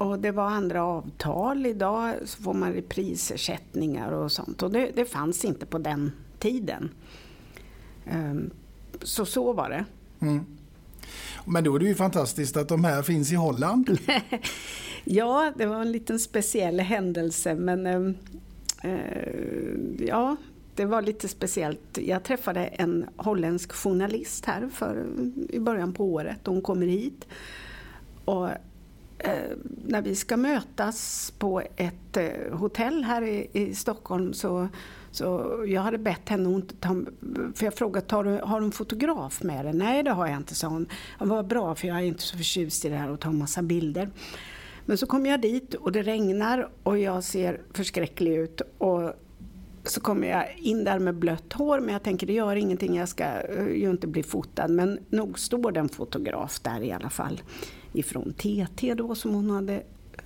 Och 0.00 0.18
det 0.18 0.30
var 0.30 0.44
andra 0.50 0.84
avtal. 0.84 1.66
Idag 1.66 2.14
så 2.24 2.42
får 2.42 2.54
man 2.54 2.72
reprisersättningar 2.72 4.12
och 4.12 4.32
sånt. 4.32 4.62
Och 4.62 4.70
det, 4.70 4.90
det 4.94 5.04
fanns 5.04 5.44
inte 5.44 5.66
på 5.66 5.78
den 5.78 6.12
tiden. 6.38 6.90
Eh, 8.06 8.34
Så 9.02 9.26
så 9.26 9.52
var 9.52 9.70
det. 9.70 9.84
Men 11.46 11.64
då 11.64 11.74
är 11.74 11.78
det 11.78 11.86
ju 11.86 11.94
fantastiskt 11.94 12.56
att 12.56 12.68
de 12.68 12.84
här 12.84 13.02
finns 13.02 13.32
i 13.32 13.34
Holland. 13.34 13.98
Ja, 15.06 15.52
det 15.56 15.66
var 15.66 15.80
en 15.80 15.92
liten 15.92 16.18
speciell 16.18 16.80
händelse 16.80 17.54
men 17.54 17.86
eh, 17.86 18.10
eh, 18.90 19.28
ja, 19.98 20.36
det 20.74 20.84
var 20.84 21.02
lite 21.02 21.28
speciellt. 21.28 21.98
Jag 21.98 22.22
träffade 22.24 22.66
en 22.66 23.06
holländsk 23.16 23.72
journalist 23.72 24.44
här 24.44 24.68
för, 24.68 25.06
i 25.48 25.60
början 25.60 25.92
på 25.92 26.04
året. 26.04 26.38
Hon 26.44 26.62
kommer 26.62 26.86
hit. 26.86 27.26
Och 28.24 28.48
eh, 29.18 29.56
när 29.86 30.02
vi 30.02 30.14
ska 30.14 30.36
mötas 30.36 31.32
på 31.38 31.62
ett 31.76 32.16
eh, 32.16 32.52
hotell 32.52 33.04
här 33.04 33.22
i, 33.22 33.50
i 33.52 33.74
Stockholm 33.74 34.32
så, 34.32 34.68
så 35.10 35.62
jag 35.66 35.82
hade 35.82 35.98
bett 35.98 36.28
henne 36.28 36.48
att 36.48 36.54
inte 36.54 36.76
ta, 36.76 36.96
för 37.54 37.64
jag 37.64 37.74
frågade 37.74 38.14
har 38.16 38.24
du, 38.24 38.40
har 38.42 38.60
du 38.60 38.66
en 38.66 38.72
fotograf 38.72 39.42
med 39.42 39.64
dig? 39.64 39.74
Nej 39.74 40.02
det 40.02 40.10
har 40.10 40.26
jag 40.26 40.36
inte, 40.36 40.54
sa 40.54 40.68
hon. 40.68 40.86
Vad 41.18 41.46
bra 41.46 41.74
för 41.74 41.88
jag 41.88 41.96
är 41.96 42.02
inte 42.02 42.22
så 42.22 42.36
förtjust 42.36 42.84
i 42.84 42.88
det 42.88 42.96
här 42.96 43.10
att 43.10 43.20
ta 43.20 43.28
en 43.28 43.38
massa 43.38 43.62
bilder. 43.62 44.10
Men 44.86 44.98
så 44.98 45.06
kommer 45.06 45.30
jag 45.30 45.40
dit 45.40 45.74
och 45.74 45.92
det 45.92 46.02
regnar 46.02 46.68
och 46.82 46.98
jag 46.98 47.24
ser 47.24 47.60
förskräcklig 47.72 48.34
ut. 48.34 48.60
Och 48.78 49.12
så 49.84 50.00
kommer 50.00 50.28
jag 50.28 50.58
in 50.58 50.84
där 50.84 50.98
med 50.98 51.14
blött 51.14 51.52
hår 51.52 51.80
men 51.80 51.92
jag 51.92 52.02
tänker 52.02 52.26
det 52.26 52.32
gör 52.32 52.56
ingenting, 52.56 52.96
jag 52.96 53.08
ska 53.08 53.24
eh, 53.24 53.66
ju 53.66 53.90
inte 53.90 54.06
bli 54.06 54.22
fotad. 54.22 54.68
Men 54.68 54.98
nog 55.08 55.38
står 55.38 55.72
det 55.72 55.80
en 55.80 55.88
fotograf 55.88 56.60
där 56.60 56.82
i 56.82 56.92
alla 56.92 57.10
fall. 57.10 57.42
Ifrån 57.92 58.32
TT 58.32 58.94
då 58.94 59.14
som 59.14 59.34
hon 59.34 59.50
hade 59.50 59.74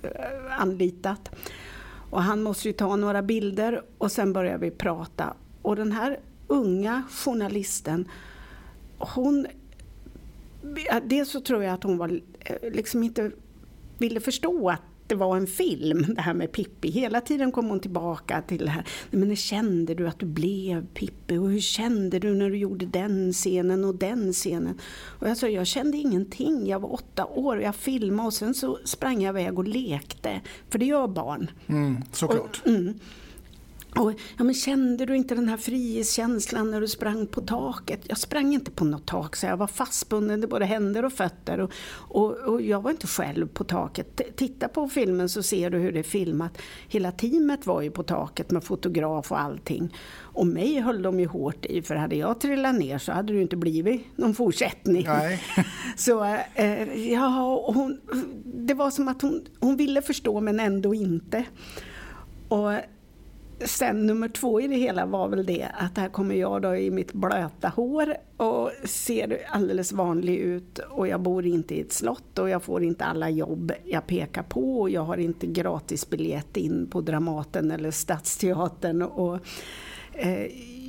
eh, 0.01 0.61
anlitat. 0.61 1.31
Och 2.09 2.23
han 2.23 2.43
måste 2.43 2.67
ju 2.67 2.73
ta 2.73 2.95
några 2.95 3.21
bilder 3.21 3.83
och 3.97 4.11
sen 4.11 4.33
börjar 4.33 4.57
vi 4.57 4.71
prata. 4.71 5.33
Och 5.61 5.75
den 5.75 5.91
här 5.91 6.19
unga 6.47 7.03
journalisten, 7.11 8.07
hon... 8.97 9.47
Dels 11.03 11.29
så 11.29 11.41
tror 11.41 11.63
jag 11.63 11.73
att 11.73 11.83
hon 11.83 11.97
var 11.97 12.21
eh, 12.39 12.71
liksom 12.71 13.03
inte 13.03 13.31
ville 13.97 14.19
förstå 14.19 14.69
att 14.69 14.81
det 15.09 15.15
var 15.15 15.37
en 15.37 15.47
film, 15.47 16.05
det 16.15 16.21
här 16.21 16.33
med 16.33 16.51
Pippi. 16.51 16.91
Hela 16.91 17.21
tiden 17.21 17.51
kom 17.51 17.69
hon 17.69 17.79
tillbaka 17.79 18.41
till 18.41 18.65
det 18.65 18.69
här. 18.69 18.85
Men 19.11 19.27
när 19.27 19.35
kände 19.35 19.95
du 19.95 20.07
att 20.07 20.19
du 20.19 20.25
blev 20.25 20.87
Pippi? 20.87 21.37
Och 21.37 21.49
hur 21.49 21.59
kände 21.59 22.19
du 22.19 22.35
när 22.35 22.49
du 22.49 22.57
gjorde 22.57 22.85
den 22.85 23.33
scenen 23.33 23.85
och 23.85 23.95
den 23.95 24.33
scenen? 24.33 24.79
Och 25.19 25.29
jag 25.29 25.37
sa, 25.37 25.47
jag 25.47 25.67
kände 25.67 25.97
ingenting. 25.97 26.67
Jag 26.67 26.79
var 26.79 26.93
åtta 26.93 27.25
år 27.25 27.57
och 27.57 27.63
jag 27.63 27.75
filmade 27.75 28.27
och 28.27 28.33
sen 28.33 28.53
så 28.53 28.79
sprang 28.85 29.21
jag 29.21 29.39
iväg 29.39 29.59
och 29.59 29.67
lekte. 29.67 30.41
För 30.69 30.79
det 30.79 30.85
gör 30.85 31.07
barn. 31.07 31.51
Mm, 31.67 31.97
såklart. 32.11 32.61
Mm. 32.65 32.99
Och, 33.95 34.11
ja, 34.37 34.43
men 34.43 34.53
kände 34.53 35.05
du 35.05 35.15
inte 35.15 35.35
den 35.35 35.49
här 35.49 35.57
frihetskänslan 35.57 36.71
när 36.71 36.81
du 36.81 36.87
sprang 36.87 37.27
på 37.27 37.41
taket? 37.41 37.99
Jag 38.07 38.17
sprang 38.17 38.53
inte 38.53 38.71
på 38.71 38.85
något 38.85 39.05
tak, 39.07 39.35
så 39.35 39.45
jag 39.45 39.57
var 39.57 39.67
fastbunden 39.67 40.43
i 40.43 40.47
både 40.47 40.65
händer 40.65 41.05
och 41.05 41.13
fötter. 41.13 41.59
Och, 41.59 41.71
och, 41.91 42.31
och 42.31 42.61
jag 42.61 42.81
var 42.81 42.91
inte 42.91 43.07
själv 43.07 43.47
på 43.47 43.63
taket. 43.63 44.15
T- 44.15 44.23
Titta 44.35 44.67
på 44.67 44.87
filmen 44.87 45.29
så 45.29 45.43
ser 45.43 45.69
du 45.69 45.77
hur 45.77 45.91
det 45.91 45.99
är 45.99 46.03
filmat. 46.03 46.57
Hela 46.87 47.11
teamet 47.11 47.65
var 47.65 47.81
ju 47.81 47.91
på 47.91 48.03
taket 48.03 48.51
med 48.51 48.63
fotograf 48.63 49.31
och 49.31 49.39
allting. 49.39 49.95
Och 50.17 50.47
mig 50.47 50.79
höll 50.79 51.01
de 51.01 51.19
ju 51.19 51.25
hårt 51.27 51.65
i, 51.65 51.81
för 51.81 51.95
hade 51.95 52.15
jag 52.15 52.39
trillat 52.39 52.75
ner 52.75 52.97
så 52.97 53.11
hade 53.11 53.33
det 53.33 53.37
ju 53.37 53.41
inte 53.41 53.55
blivit 53.57 54.01
någon 54.17 54.33
fortsättning. 54.35 55.03
Nej. 55.07 55.43
Så 55.97 56.23
eh, 56.55 57.11
ja, 57.11 57.63
hon, 57.75 57.99
det 58.45 58.73
var 58.73 58.91
som 58.91 59.07
att 59.07 59.21
hon, 59.21 59.45
hon 59.59 59.77
ville 59.77 60.01
förstå 60.01 60.41
men 60.41 60.59
ändå 60.59 60.93
inte. 60.93 61.43
Och 62.47 62.71
sen 63.65 64.05
nummer 64.05 64.29
två 64.29 64.61
i 64.61 64.67
det 64.67 64.75
hela 64.75 65.05
var 65.05 65.27
väl 65.27 65.45
det 65.45 65.67
att 65.73 65.97
här 65.97 66.09
kommer 66.09 66.35
jag 66.35 66.61
då 66.61 66.75
i 66.75 66.91
mitt 66.91 67.13
blöta 67.13 67.69
hår 67.69 68.13
och 68.37 68.71
ser 68.83 69.37
alldeles 69.49 69.91
vanlig 69.91 70.35
ut 70.35 70.79
och 70.89 71.07
jag 71.07 71.21
bor 71.21 71.45
inte 71.45 71.75
i 71.75 71.81
ett 71.81 71.93
slott 71.93 72.39
och 72.39 72.49
jag 72.49 72.63
får 72.63 72.83
inte 72.83 73.05
alla 73.05 73.29
jobb 73.29 73.71
jag 73.85 74.07
pekar 74.07 74.43
på 74.43 74.79
och 74.79 74.89
jag 74.89 75.03
har 75.03 75.17
inte 75.17 75.47
gratisbiljett 75.47 76.57
in 76.57 76.87
på 76.91 77.01
Dramaten 77.01 77.71
eller 77.71 77.91
Stadsteatern 77.91 79.01
och 79.01 79.39
eh, 80.13 80.45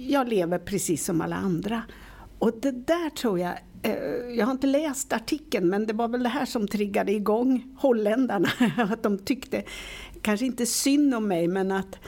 jag 0.09 0.29
lever 0.29 0.59
precis 0.59 1.05
som 1.05 1.21
alla 1.21 1.37
andra. 1.37 1.83
Och 2.39 2.53
det 2.63 2.73
där 2.73 3.11
tror 3.11 3.39
jag, 3.39 3.53
eh, 3.83 3.95
jag 4.37 4.47
har 4.47 4.53
inte 4.53 4.67
läst 4.67 5.13
artikeln 5.13 5.69
men 5.69 5.87
det 5.87 5.93
var 5.93 6.09
väl 6.09 6.23
det 6.23 6.29
här 6.29 6.47
som 6.47 6.69
triggade 6.69 7.13
igång 7.13 7.77
holländarna. 7.79 8.49
Att 8.91 9.03
de 9.03 9.19
tyckte, 9.19 9.63
kanske 10.23 10.47
inte 10.47 10.67
synd 10.67 11.15
om 11.15 11.29
mig 11.29 11.49
men 11.49 11.73
att 11.73 11.99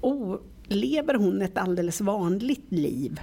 oh, 0.00 0.36
lever 0.68 1.14
hon 1.14 1.42
ett 1.42 1.58
alldeles 1.58 2.00
vanligt 2.00 2.72
liv? 2.72 3.20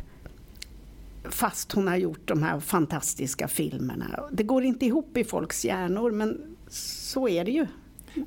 Fast 1.29 1.71
hon 1.71 1.87
har 1.87 1.95
gjort 1.95 2.27
de 2.27 2.43
här 2.43 2.59
fantastiska 2.59 3.47
filmerna. 3.47 4.23
Det 4.31 4.43
går 4.43 4.63
inte 4.63 4.85
ihop 4.85 5.17
i 5.17 5.23
folks 5.23 5.65
hjärnor 5.65 6.11
men 6.11 6.57
så 6.69 7.27
är 7.27 7.45
det 7.45 7.51
ju. 7.51 7.67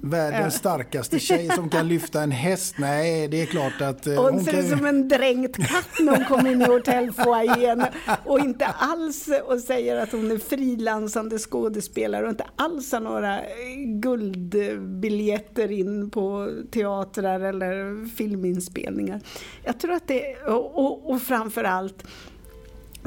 Världens 0.01 0.55
starkaste 0.55 1.19
tjej 1.19 1.49
som 1.49 1.71
kan 1.71 1.89
lyfta 1.89 2.23
en 2.23 2.31
häst. 2.31 2.75
Nej, 2.79 3.29
det 3.29 3.43
är 3.43 3.47
klart 3.47 3.81
att 3.81 4.07
eh, 4.07 4.15
Hon 4.15 4.35
hon 4.35 4.45
ser 4.45 4.53
kan 4.53 4.61
ut 4.61 4.67
ju... 4.67 4.77
som 4.77 4.87
en 4.87 5.09
dränkt 5.09 5.57
katt 5.57 6.01
när 6.01 6.17
hon 6.17 6.25
kommer 6.25 6.53
in 6.53 6.63
i 6.63 6.65
hotellfoajén 6.65 7.85
och 8.25 8.39
inte 8.41 8.67
alls 8.67 9.29
och 9.45 9.61
säger 9.61 9.97
att 9.97 10.13
hon 10.13 10.31
är 10.31 10.39
frilansande 10.39 11.39
skådespelare 11.39 12.25
och 12.25 12.31
inte 12.31 12.47
alls 12.57 12.93
har 12.93 13.01
några 13.01 13.41
guldbiljetter 13.87 15.73
in 15.73 16.11
på 16.11 16.51
teatrar 16.71 17.41
eller 17.41 18.07
filminspelningar. 18.17 19.21
Jag 19.65 19.81
tror 19.81 19.93
att 19.93 20.09
det, 20.09 20.37
och, 20.47 20.79
och, 20.79 21.11
och 21.11 21.23
framförallt 21.23 22.05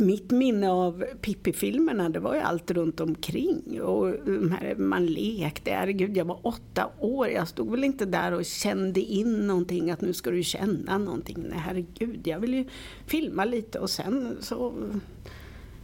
mitt 0.02 0.32
minne 0.32 0.72
av 0.72 1.04
Pippi-filmerna, 1.22 2.10
det 2.10 2.20
var 2.20 2.36
ju 2.36 2.40
allt 2.40 2.72
runt 2.72 3.00
omkring. 3.00 3.82
Och 3.82 4.08
här, 4.52 4.76
man 4.76 5.06
lekte, 5.06 5.72
herregud, 5.72 6.18
jag 6.18 6.26
var 6.26 6.40
åtta 6.42 6.90
år. 7.00 7.28
Jag 7.28 7.48
stod 7.48 7.72
väl 7.72 7.84
inte 7.84 8.06
där 8.06 8.32
och 8.32 8.46
kände 8.46 9.00
in 9.00 9.48
någonting, 9.48 9.92
att 9.92 10.02
nu 10.02 10.14
ska 10.14 10.32
du 10.32 10.44
känna 10.44 10.98
någonting. 10.98 11.38
Nej, 11.50 11.60
herregud, 11.60 12.28
jag 12.28 12.40
vill 12.40 12.54
ju 12.54 12.66
filma 13.06 13.46
lite 13.46 13.80
och 13.80 13.90
sen 13.90 14.38
så 14.40 14.74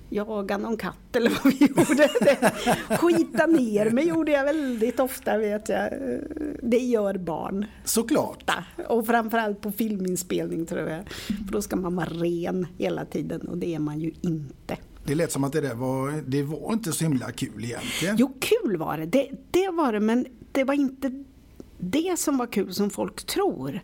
jaga 0.10 0.58
någon 0.58 0.78
katt 0.78 1.16
eller 1.16 1.30
vad 1.44 1.54
vi 1.54 1.66
gjorde. 1.68 2.10
Skita 2.98 3.46
ner 3.46 3.90
mig 3.92 4.08
gjorde 4.08 4.32
jag 4.32 4.44
väldigt 4.44 5.00
ofta 5.00 5.38
vet 5.38 5.70
jag. 5.70 5.90
Det 6.64 6.78
gör 6.78 7.18
barn. 7.18 7.66
Såklart. 7.84 8.52
Och 8.88 9.06
framförallt 9.08 9.62
på 9.62 9.72
filminspelning 9.72 10.66
tror 10.66 10.90
jag. 10.90 11.04
För 11.46 11.52
då 11.52 11.62
ska 11.62 11.76
man 11.76 11.96
vara 11.96 12.08
ren 12.10 12.68
hela 12.78 13.06
tiden 13.06 13.42
och 13.42 13.58
det 13.58 13.76
är 13.76 13.80
man 13.80 14.00
ju 14.00 14.12
inte. 14.22 14.78
Det 15.06 15.16
lät 15.16 15.32
som 15.32 15.44
att 15.44 15.54
det 15.54 15.62
där 15.62 15.76
var, 15.76 16.24
det 16.28 16.44
var 16.44 16.74
inte 16.74 16.92
så 16.92 17.04
himla 17.04 17.32
kul 17.32 17.64
egentligen. 17.66 18.16
Jo, 18.20 18.34
kul 18.40 18.78
var 18.78 18.98
det. 18.98 19.06
det. 19.06 19.30
Det 19.52 19.70
var 19.70 19.94
det, 19.94 20.00
men 20.00 20.26
det 20.52 20.64
var 20.64 20.74
inte 20.74 21.24
det 21.78 22.20
som 22.20 22.38
var 22.38 22.48
kul 22.48 22.74
som 22.74 22.90
folk 22.90 23.26
tror. 23.26 23.82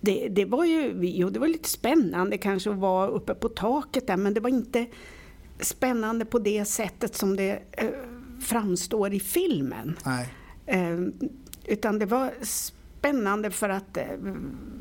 Det, 0.00 0.28
det, 0.28 0.44
var 0.44 0.64
ju 0.64 0.98
jo, 1.02 1.30
det 1.30 1.38
var 1.38 1.48
lite 1.48 1.68
spännande 1.68 2.38
kanske 2.38 2.70
att 2.70 2.76
vara 2.76 3.08
uppe 3.08 3.34
på 3.34 3.48
taket 3.48 4.06
där 4.06 4.16
men 4.16 4.34
det 4.34 4.40
var 4.40 4.50
inte 4.50 4.86
spännande 5.60 6.24
på 6.24 6.38
det 6.38 6.64
sättet 6.64 7.14
som 7.14 7.36
det 7.36 7.62
eh, 7.72 7.88
framstår 8.40 9.14
i 9.14 9.20
filmen. 9.20 9.98
Eh, 10.66 10.98
utan 11.64 11.98
det 11.98 12.06
var 12.06 12.32
spännande 12.42 13.50
för 13.50 13.68
att 13.68 13.96
eh, 13.96 14.04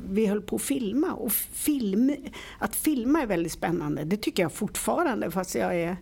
vi 0.09 0.25
höll 0.25 0.41
på 0.41 0.55
att 0.55 0.61
filma. 0.61 1.13
Och 1.13 1.31
film, 1.31 2.15
att 2.59 2.75
filma 2.75 3.21
är 3.21 3.27
väldigt 3.27 3.51
spännande, 3.51 4.03
det 4.03 4.17
tycker 4.17 4.43
jag 4.43 4.51
fortfarande 4.51 5.31
fast 5.31 5.55
jag 5.55 5.75
är 5.75 5.97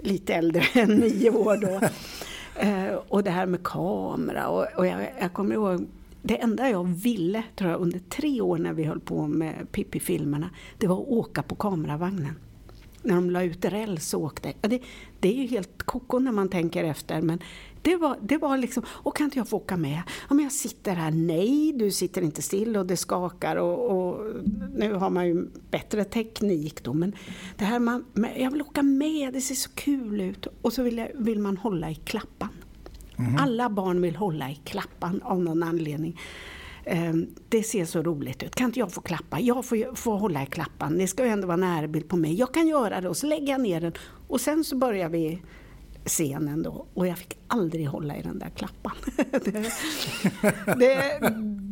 lite 0.00 0.34
äldre 0.34 0.62
än 0.80 0.96
nio 0.96 1.30
år 1.30 1.56
då. 1.56 1.80
Eh, 2.56 2.94
och 3.08 3.24
det 3.24 3.30
här 3.30 3.46
med 3.46 3.62
kamera 3.62 4.48
och, 4.48 4.66
och 4.76 4.86
jag, 4.86 5.12
jag 5.20 5.32
kommer 5.32 5.54
ihåg 5.54 5.86
det 6.26 6.36
enda 6.36 6.70
jag 6.70 6.84
ville, 6.84 7.42
tror 7.56 7.70
jag, 7.70 7.80
under 7.80 7.98
tre 7.98 8.40
år 8.40 8.58
när 8.58 8.72
vi 8.72 8.84
höll 8.84 9.00
på 9.00 9.26
med 9.26 9.72
Pippi-filmerna, 9.72 10.50
det 10.78 10.86
var 10.86 10.96
att 10.96 11.08
åka 11.08 11.42
på 11.42 11.54
kameravagnen. 11.54 12.34
När 13.02 13.14
de 13.14 13.30
la 13.30 13.42
ut 13.42 13.64
räls 13.64 14.14
och 14.14 14.20
åkte. 14.20 14.52
Det, 14.60 14.82
det 15.20 15.28
är 15.28 15.42
ju 15.42 15.46
helt 15.46 15.82
koko 15.82 16.18
när 16.18 16.32
man 16.32 16.48
tänker 16.48 16.84
efter, 16.84 17.22
men 17.22 17.38
det 17.82 17.96
var, 17.96 18.16
det 18.22 18.38
var 18.38 18.56
liksom, 18.56 18.82
och 18.88 19.16
kan 19.16 19.24
inte 19.24 19.38
jag 19.38 19.48
få 19.48 19.56
åka 19.56 19.76
med? 19.76 20.02
Ja, 20.28 20.34
men 20.34 20.44
jag 20.44 20.52
sitter 20.52 20.94
här, 20.94 21.10
nej, 21.10 21.72
du 21.72 21.90
sitter 21.90 22.22
inte 22.22 22.42
still 22.42 22.76
och 22.76 22.86
det 22.86 22.96
skakar 22.96 23.56
och, 23.56 23.90
och 23.90 24.26
nu 24.74 24.92
har 24.92 25.10
man 25.10 25.26
ju 25.26 25.48
bättre 25.70 26.04
teknik 26.04 26.84
då, 26.84 26.92
men 26.92 27.12
det 27.56 27.64
här 27.64 27.78
man, 27.78 28.04
jag 28.36 28.50
vill 28.50 28.62
åka 28.62 28.82
med, 28.82 29.32
det 29.32 29.40
ser 29.40 29.54
så 29.54 29.70
kul 29.74 30.20
ut. 30.20 30.46
Och 30.62 30.72
så 30.72 30.82
vill, 30.82 30.98
jag, 30.98 31.10
vill 31.14 31.38
man 31.38 31.56
hålla 31.56 31.90
i 31.90 31.94
klappan. 31.94 32.48
Mm. 33.18 33.36
Alla 33.36 33.70
barn 33.70 34.02
vill 34.02 34.16
hålla 34.16 34.50
i 34.50 34.54
klappan 34.54 35.22
av 35.22 35.42
någon 35.42 35.62
anledning. 35.62 36.20
Ehm, 36.84 37.26
det 37.48 37.62
ser 37.62 37.84
så 37.84 38.02
roligt 38.02 38.42
ut. 38.42 38.54
Kan 38.54 38.66
inte 38.66 38.78
jag 38.78 38.92
få 38.92 39.00
klappa? 39.00 39.40
Jag 39.40 39.64
får, 39.64 39.94
får 39.94 40.16
hålla 40.18 40.42
i 40.42 40.46
klappan. 40.46 40.98
Det 40.98 41.06
ska 41.06 41.24
ju 41.24 41.30
ändå 41.30 41.46
vara 41.46 41.56
närbild 41.56 42.08
på 42.08 42.16
mig. 42.16 42.34
Jag 42.34 42.54
kan 42.54 42.68
göra 42.68 43.00
det 43.00 43.08
och 43.08 43.16
så 43.16 43.26
lägger 43.26 43.52
jag 43.52 43.60
ner 43.60 43.80
den. 43.80 43.92
Och 44.28 44.40
sen 44.40 44.64
så 44.64 44.76
börjar 44.76 45.08
vi 45.08 45.42
scenen 46.04 46.62
då 46.62 46.86
och 46.94 47.06
jag 47.06 47.18
fick 47.18 47.38
aldrig 47.46 47.88
hålla 47.88 48.16
i 48.16 48.22
den 48.22 48.38
där 48.38 48.50
klappan. 48.50 48.92
det, 49.30 49.50
det, 50.76 51.18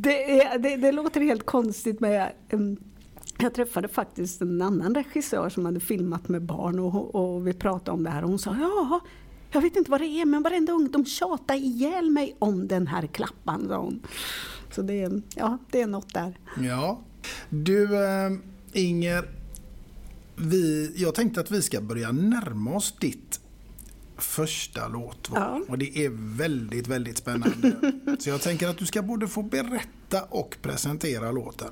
det, 0.03 0.59
det, 0.59 0.77
det 0.77 0.93
låter 0.93 1.21
helt 1.21 1.47
konstigt 1.47 2.01
men 2.01 2.11
jag, 2.11 2.29
mm, 2.51 2.77
jag 3.39 3.55
träffade 3.55 3.89
faktiskt 3.89 4.41
en 4.43 4.63
annan 4.63 4.95
regissör 4.95 5.49
som 5.49 5.65
hade 5.65 5.81
filmat 5.81 6.29
med 6.29 6.43
barn 6.43 6.79
och, 6.79 7.15
och 7.15 7.47
vi 7.47 7.53
pratade 7.53 7.91
om 7.91 8.05
det 8.05 8.11
här 8.11 8.23
och 8.23 8.29
hon 8.29 8.39
sa 8.39 8.57
ja, 8.61 9.01
jag 9.53 9.61
vet 9.61 9.77
inte 9.77 9.91
vad 9.91 10.01
det 10.01 10.07
är 10.07 10.25
men 10.25 10.43
varenda 10.43 10.73
ungdom 10.73 11.05
tjatar 11.05 11.55
ihjäl 11.55 12.11
mig 12.11 12.37
om 12.39 12.69
den 12.69 12.87
här 12.87 13.07
klappan, 13.07 13.69
sa 13.69 13.77
hon. 13.77 14.07
Så 14.71 14.83
det 14.83 15.03
är, 15.03 15.23
ja, 15.35 15.59
det 15.71 15.81
är 15.81 15.87
något 15.87 16.15
där. 16.15 16.39
Ja. 16.61 17.01
Du 17.51 18.05
äh, 18.05 18.33
Inger, 18.73 19.29
vi, 20.37 20.93
jag 20.97 21.15
tänkte 21.15 21.41
att 21.41 21.51
vi 21.51 21.63
ska 21.63 21.81
börja 21.81 22.13
närma 22.13 22.75
oss 22.75 22.95
ditt 23.01 23.41
första 24.17 24.89
låtval. 24.89 25.43
Ja. 25.43 25.63
Och 25.69 25.79
det 25.79 26.05
är 26.05 26.11
väldigt, 26.37 26.89
väldigt 26.89 27.19
spännande. 27.19 27.73
Så 28.19 28.31
jag 28.31 28.41
tänker 28.41 28.69
att 28.69 28.79
du 28.79 28.87
ska 28.87 29.03
både 29.03 29.29
få 29.29 29.43
berätta 29.43 30.23
och 30.31 30.57
presentera 30.63 31.33
låten. 31.33 31.69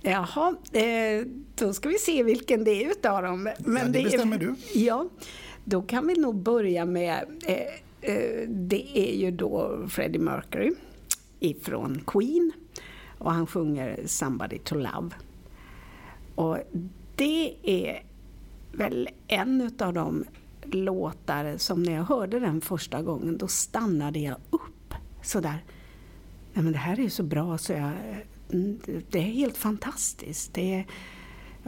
Jaha, 0.00 0.54
eh, 0.72 1.26
då 1.54 1.74
ska 1.74 1.88
vi 1.88 1.98
se 1.98 2.22
vilken 2.22 2.64
det 2.64 2.84
är 2.84 2.90
utav 2.90 3.22
dem. 3.22 3.50
Men 3.58 3.76
ja, 3.76 3.84
det 3.84 4.02
bestämmer 4.02 4.38
det 4.38 4.44
är, 4.44 4.48
du. 4.48 4.80
Ja, 4.80 5.08
då 5.68 5.82
kan 5.82 6.06
vi 6.06 6.14
nog 6.14 6.42
börja 6.42 6.84
med, 6.84 7.24
eh, 7.46 8.10
eh, 8.12 8.48
det 8.48 8.98
är 8.98 9.16
ju 9.16 9.30
då 9.30 9.86
Freddie 9.88 10.18
Mercury 10.18 10.72
ifrån 11.40 12.00
Queen 12.06 12.52
och 13.18 13.32
han 13.32 13.46
sjunger 13.46 14.00
Somebody 14.06 14.58
to 14.58 14.74
Love. 14.74 15.10
Och 16.34 16.58
det 17.16 17.54
är 17.62 18.02
väl 18.72 19.08
en 19.26 19.70
av 19.80 19.92
de 19.92 20.24
låtar 20.62 21.56
som 21.56 21.82
när 21.82 21.92
jag 21.92 22.04
hörde 22.04 22.40
den 22.40 22.60
första 22.60 23.02
gången, 23.02 23.38
då 23.38 23.48
stannade 23.48 24.18
jag 24.18 24.36
upp 24.50 24.94
sådär. 25.22 25.64
Nej 26.52 26.64
men 26.64 26.72
det 26.72 26.78
här 26.78 26.98
är 26.98 27.02
ju 27.02 27.10
så 27.10 27.22
bra 27.22 27.58
så 27.58 27.72
jag, 27.72 27.92
mm, 28.52 28.78
det 29.10 29.18
är 29.18 29.22
helt 29.22 29.56
fantastiskt. 29.56 30.54
Det 30.54 30.74
är, 30.74 30.86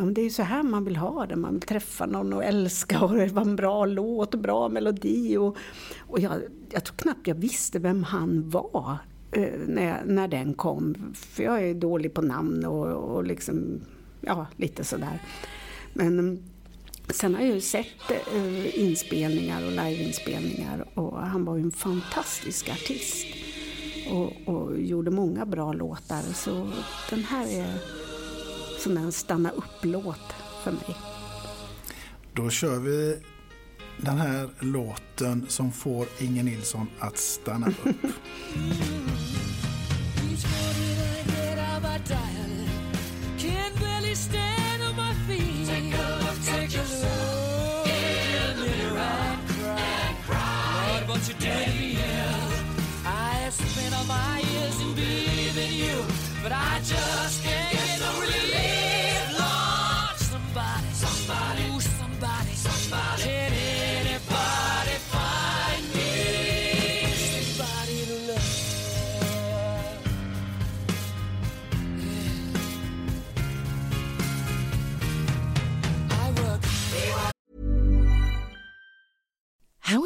Ja, 0.01 0.05
men 0.05 0.15
det 0.15 0.23
är 0.23 0.31
så 0.31 0.43
här 0.43 0.63
man 0.63 0.85
vill 0.85 0.97
ha 0.97 1.27
det. 1.27 1.37
Man 1.37 1.53
vill 1.53 1.63
träffa 1.63 2.07
någon 2.07 2.33
och 2.33 2.45
älska 2.45 3.01
och 3.01 3.15
det 3.15 3.27
var 3.27 3.43
en 3.43 3.57
bra 3.57 3.85
låt 3.85 4.35
och 4.35 4.41
bra 4.41 4.69
melodi. 4.69 5.37
Och, 5.37 5.57
och 5.99 6.21
jag, 6.21 6.33
jag 6.71 6.85
tror 6.85 6.97
knappt 6.97 7.27
jag 7.27 7.35
visste 7.35 7.79
vem 7.79 8.03
han 8.03 8.51
var 8.51 8.99
eh, 9.33 9.59
när, 9.67 10.05
när 10.05 10.29
den 10.29 10.55
kom. 10.55 11.15
För 11.15 11.43
jag 11.43 11.63
är 11.63 11.75
dålig 11.75 12.15
på 12.15 12.23
namn 12.23 12.65
och, 12.65 12.87
och 12.87 13.25
liksom, 13.25 13.81
ja, 14.21 14.47
lite 14.57 14.85
sådär. 14.85 15.23
Men 15.95 16.19
mm, 16.19 16.43
sen 17.09 17.35
har 17.35 17.43
jag 17.43 17.55
ju 17.55 17.61
sett 17.61 18.11
eh, 18.35 18.81
inspelningar 18.81 19.67
och 19.67 19.71
liveinspelningar 19.71 20.85
och 20.95 21.19
han 21.19 21.45
var 21.45 21.57
ju 21.57 21.63
en 21.63 21.71
fantastisk 21.71 22.69
artist. 22.69 23.27
Och, 24.11 24.55
och 24.55 24.81
gjorde 24.81 25.11
många 25.11 25.47
bra 25.47 25.73
låtar. 25.73 26.23
Så 26.35 26.71
den 27.11 27.25
här 27.25 27.47
är 27.47 28.00
som 28.81 28.97
en 28.97 29.12
stanna 29.12 29.51
upp-låt 29.51 30.35
för 30.64 30.71
mig. 30.73 30.97
Då 32.35 32.51
kör 32.51 32.79
vi 32.79 33.23
den 33.97 34.19
här 34.19 34.49
låten 34.59 35.47
som 35.49 35.73
får 35.73 36.07
Inger 36.19 36.43
Nilsson 36.43 36.87
att 36.99 37.19
stanna 37.19 37.66
upp. 37.66 38.07
But 56.43 56.53
I 56.53 56.79
just 56.79 57.50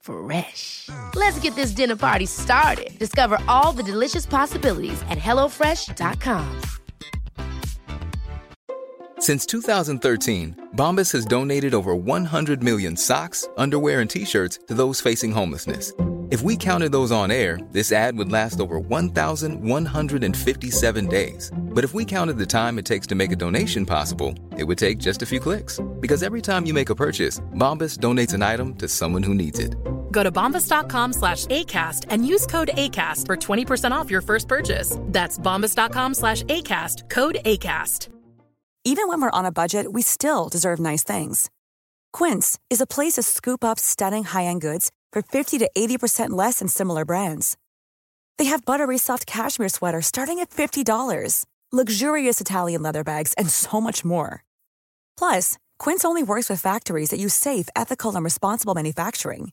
Fresh. 0.00 0.88
Let's 1.14 1.38
get 1.40 1.54
this 1.54 1.72
dinner 1.72 1.96
party 1.96 2.26
started. 2.26 2.98
Discover 2.98 3.38
all 3.48 3.72
the 3.72 3.82
delicious 3.82 4.26
possibilities 4.26 5.00
at 5.08 5.18
hellofresh.com. 5.18 6.60
Since 9.18 9.44
2013, 9.46 10.68
Bombas 10.76 11.12
has 11.12 11.26
donated 11.26 11.74
over 11.74 11.94
100 11.94 12.64
million 12.64 12.96
socks, 12.96 13.46
underwear, 13.58 14.00
and 14.00 14.08
t 14.08 14.24
shirts 14.24 14.60
to 14.68 14.72
those 14.72 15.02
facing 15.02 15.30
homelessness. 15.30 15.92
If 16.30 16.40
we 16.42 16.56
counted 16.56 16.90
those 16.90 17.12
on 17.12 17.30
air, 17.30 17.58
this 17.72 17.92
ad 17.92 18.16
would 18.16 18.32
last 18.32 18.60
over 18.60 18.78
1,157 18.78 21.06
days. 21.08 21.50
But 21.54 21.82
if 21.82 21.92
we 21.92 22.04
counted 22.04 22.38
the 22.38 22.46
time 22.46 22.78
it 22.78 22.84
takes 22.84 23.06
to 23.08 23.16
make 23.16 23.32
a 23.32 23.36
donation 23.36 23.84
possible, 23.84 24.32
it 24.56 24.62
would 24.64 24.78
take 24.78 24.98
just 24.98 25.22
a 25.22 25.26
few 25.26 25.40
clicks. 25.40 25.80
Because 25.98 26.22
every 26.22 26.40
time 26.40 26.66
you 26.66 26.72
make 26.72 26.88
a 26.88 26.94
purchase, 26.94 27.40
Bombas 27.56 27.98
donates 27.98 28.32
an 28.32 28.42
item 28.42 28.76
to 28.76 28.86
someone 28.86 29.24
who 29.24 29.34
needs 29.34 29.58
it. 29.58 29.74
Go 30.10 30.22
to 30.22 30.30
bombas.com 30.32 31.12
slash 31.12 31.46
ACAST 31.46 32.06
and 32.10 32.26
use 32.26 32.46
code 32.46 32.70
ACAST 32.74 33.26
for 33.26 33.36
20% 33.36 33.90
off 33.90 34.10
your 34.10 34.22
first 34.22 34.48
purchase. 34.48 34.96
That's 35.06 35.38
bombas.com 35.38 36.14
slash 36.14 36.44
ACAST, 36.44 37.10
code 37.10 37.38
ACAST. 37.44 38.08
Even 38.84 39.08
when 39.08 39.20
we're 39.20 39.30
on 39.30 39.44
a 39.44 39.52
budget, 39.52 39.92
we 39.92 40.00
still 40.00 40.48
deserve 40.48 40.80
nice 40.80 41.04
things. 41.04 41.50
Quince 42.14 42.58
is 42.70 42.80
a 42.80 42.86
place 42.86 43.14
to 43.14 43.22
scoop 43.22 43.62
up 43.62 43.78
stunning 43.78 44.24
high 44.24 44.44
end 44.44 44.62
goods 44.62 44.90
for 45.12 45.20
50 45.20 45.58
to 45.58 45.70
80% 45.76 46.30
less 46.30 46.60
than 46.60 46.68
similar 46.68 47.04
brands. 47.04 47.58
They 48.38 48.46
have 48.46 48.64
buttery 48.64 48.96
soft 48.96 49.26
cashmere 49.26 49.68
sweaters 49.68 50.06
starting 50.06 50.38
at 50.38 50.48
$50, 50.48 51.44
luxurious 51.70 52.40
Italian 52.40 52.80
leather 52.80 53.04
bags, 53.04 53.34
and 53.34 53.50
so 53.50 53.82
much 53.82 54.02
more. 54.02 54.44
Plus, 55.18 55.58
Quince 55.78 56.04
only 56.06 56.22
works 56.22 56.48
with 56.48 56.60
factories 56.60 57.10
that 57.10 57.20
use 57.20 57.34
safe, 57.34 57.68
ethical, 57.76 58.16
and 58.16 58.24
responsible 58.24 58.74
manufacturing. 58.74 59.52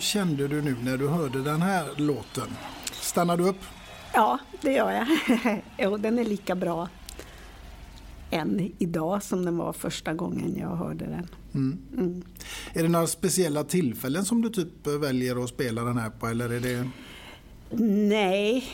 vad 0.00 0.04
kände 0.04 0.48
du 0.48 0.62
nu 0.62 0.76
när 0.84 0.96
du 0.96 1.08
hörde 1.08 1.42
den 1.42 1.62
här 1.62 1.88
låten? 1.96 2.48
Stannade 2.92 3.42
du 3.42 3.48
upp? 3.48 3.64
Ja, 4.14 4.38
det 4.60 4.72
gör 4.72 4.90
jag. 4.90 5.92
och 5.92 6.00
den 6.00 6.18
är 6.18 6.24
lika 6.24 6.54
bra 6.54 6.88
än 8.30 8.72
idag 8.78 9.22
som 9.22 9.44
den 9.44 9.56
var 9.56 9.72
första 9.72 10.14
gången 10.14 10.56
jag 10.56 10.76
hörde 10.76 11.04
den. 11.04 11.26
Mm. 11.54 11.78
Mm. 11.96 12.22
Är 12.72 12.82
det 12.82 12.88
några 12.88 13.06
speciella 13.06 13.64
tillfällen 13.64 14.24
som 14.24 14.42
du 14.42 14.48
typ 14.48 14.86
väljer 14.86 15.44
att 15.44 15.50
spela 15.50 15.84
den 15.84 15.98
här 15.98 16.10
på 16.10 16.26
eller 16.26 16.52
är 16.52 16.60
det? 16.60 16.88
Nej, 18.08 18.64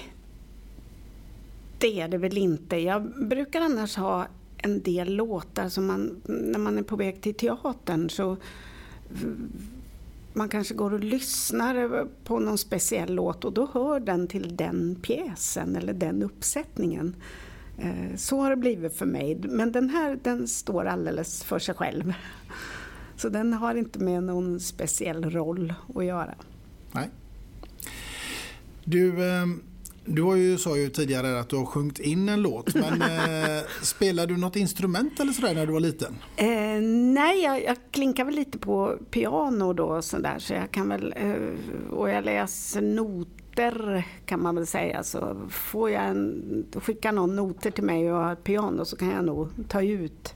det 1.79 2.01
är 2.01 2.09
det 2.09 2.19
väl 2.19 2.39
inte. 2.39 2.77
Jag 2.77 3.29
brukar 3.29 3.61
annars 3.61 3.97
ha 3.97 4.27
en 4.57 4.83
del 4.83 5.15
låtar 5.15 5.69
som 5.69 5.87
man, 5.87 6.21
när 6.25 6.59
man 6.59 6.79
är 6.79 6.83
på 6.83 6.97
väg 6.97 7.21
till 7.21 7.35
teatern 7.35 8.11
så 8.11 8.37
man 10.37 10.49
kanske 10.49 10.75
går 10.75 10.93
och 10.93 11.01
lyssnar 11.01 11.99
eh, 11.99 12.07
på 12.25 12.39
någon 12.39 12.59
speciell 12.59 13.15
låt 13.15 13.45
och 13.45 13.53
då 13.53 13.71
hör 13.75 14.01
den 14.01 14.29
till 14.29 14.57
den 14.57 14.97
pjäsen 15.03 15.77
eller 15.77 15.93
den 15.93 16.23
uppsättningen. 16.23 17.17
Eh, 17.79 18.17
så 18.17 18.41
har 18.41 18.51
det 18.51 18.57
blivit 18.57 18.97
för 18.97 19.07
mig. 19.07 19.41
Men 19.43 19.73
den 19.73 19.91
här 19.91 20.19
den 20.23 20.49
står 20.49 20.85
alldeles 20.85 21.45
för 21.45 21.59
sig 21.59 21.75
själv. 21.75 22.13
Så 23.17 23.29
den 23.29 23.53
har 23.53 23.75
inte 23.75 23.99
med 23.99 24.23
någon 24.23 24.61
speciell 24.61 25.31
roll 25.31 25.75
att 25.95 26.05
göra. 26.05 26.35
Nej. 26.93 27.11
Du, 28.85 29.31
ehm, 29.31 29.63
du 30.07 30.23
har 30.23 30.37
ju, 30.37 30.59
sa 30.59 30.77
ju 30.77 30.89
tidigare 30.89 31.41
att 31.41 31.49
du 31.49 31.57
har 31.57 31.65
sjungit 31.65 31.99
in 31.99 32.29
en 32.29 32.43
låt. 32.43 32.75
Men 32.75 33.03
eh, 33.03 33.63
spelade 33.83 34.35
du 34.35 34.41
något 34.41 34.57
instrument 34.57 35.21
eller 35.21 35.33
sådär 35.33 35.55
när 35.55 35.67
du 35.67 35.73
var 35.73 35.81
liten? 35.81 36.17
Eh, 36.37 36.81
nej, 37.15 37.43
jag, 37.43 37.65
jag 37.65 37.77
klinkar 37.91 38.25
väl 38.25 38.35
lite 38.35 38.59
på 38.59 38.99
piano 39.11 39.73
då 39.73 40.03
sådär, 40.03 40.39
så 40.39 40.53
jag 40.53 40.71
kan 40.71 40.89
väl, 40.89 41.15
eh, 41.17 41.91
och 41.91 42.11
jag 42.11 42.25
läser 42.25 42.81
noter 42.81 44.07
kan 44.27 44.43
man 44.43 44.55
väl 44.55 44.67
säga. 44.67 45.03
Så 45.03 45.37
får 45.51 45.91
jag 45.91 46.05
en, 46.05 46.65
skicka 46.75 47.13
någon 47.13 47.37
noter 47.37 47.71
till 47.71 47.85
mig 47.85 48.13
och 48.13 48.19
har 48.19 48.33
ett 48.33 48.45
piano 48.45 48.85
så 48.85 48.97
kan 48.97 49.11
jag 49.11 49.25
nog 49.25 49.49
ta 49.69 49.83
ut 49.83 50.35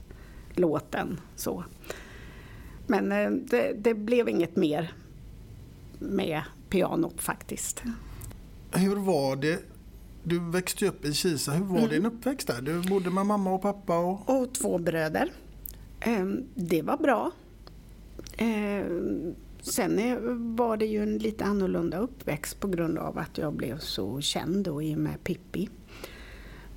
låten 0.55 1.19
så. 1.35 1.63
Men 2.87 3.11
eh, 3.11 3.29
det, 3.31 3.73
det 3.77 3.93
blev 3.93 4.29
inget 4.29 4.55
mer 4.55 4.93
med 5.99 6.41
pianot 6.69 7.21
faktiskt. 7.21 7.83
Hur 8.73 8.95
var 8.95 9.35
det? 9.35 9.59
Du 10.23 10.39
växte 10.39 10.87
upp 10.87 11.05
i 11.05 11.13
Kisa. 11.13 11.51
Hur 11.51 11.65
var 11.65 11.77
Mm. 11.77 11.89
din 11.89 12.05
uppväxt 12.05 12.47
där? 12.47 12.61
Du 12.61 12.81
bodde 12.89 13.09
med 13.09 13.25
mamma 13.25 13.53
och 13.53 13.61
pappa? 13.61 13.97
Och... 13.97 14.41
Och 14.41 14.53
två 14.53 14.77
bröder. 14.77 15.31
Ehm, 15.99 16.43
Det 16.55 16.81
var 16.81 16.97
bra. 16.97 17.31
Ehm, 18.37 19.35
Sen 19.63 20.55
var 20.55 20.77
det 20.77 20.85
ju 20.85 21.03
en 21.03 21.17
lite 21.17 21.43
annorlunda 21.45 21.97
uppväxt 21.97 22.59
på 22.59 22.67
grund 22.67 22.97
av 22.97 23.17
att 23.17 23.37
jag 23.37 23.53
blev 23.53 23.79
så 23.79 24.21
känd 24.21 24.65
då 24.65 24.81
i 24.81 24.95
och 24.95 24.99
med 24.99 25.23
Pippi. 25.23 25.69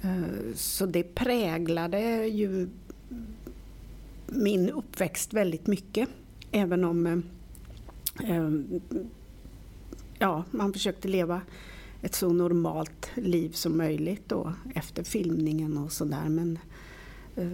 Ehm, 0.03 0.53
Så 0.55 0.87
det 0.87 1.15
präglade 1.15 2.27
ju 2.27 2.69
min 4.27 4.71
uppväxt 4.71 5.33
väldigt 5.35 5.67
mycket. 5.67 6.09
Även 6.53 6.85
om 6.85 7.23
ja, 10.19 10.45
man 10.51 10.73
försökte 10.73 11.09
leva 11.09 11.41
ett 12.05 12.15
så 12.15 12.33
normalt 12.33 13.11
liv 13.15 13.51
som 13.53 13.77
möjligt 13.77 14.23
då, 14.27 14.53
efter 14.75 15.05
filmningen 15.05 15.79
och 15.79 15.93
sådär. 15.93 16.29
Men 16.29 16.59
eh, 17.37 17.49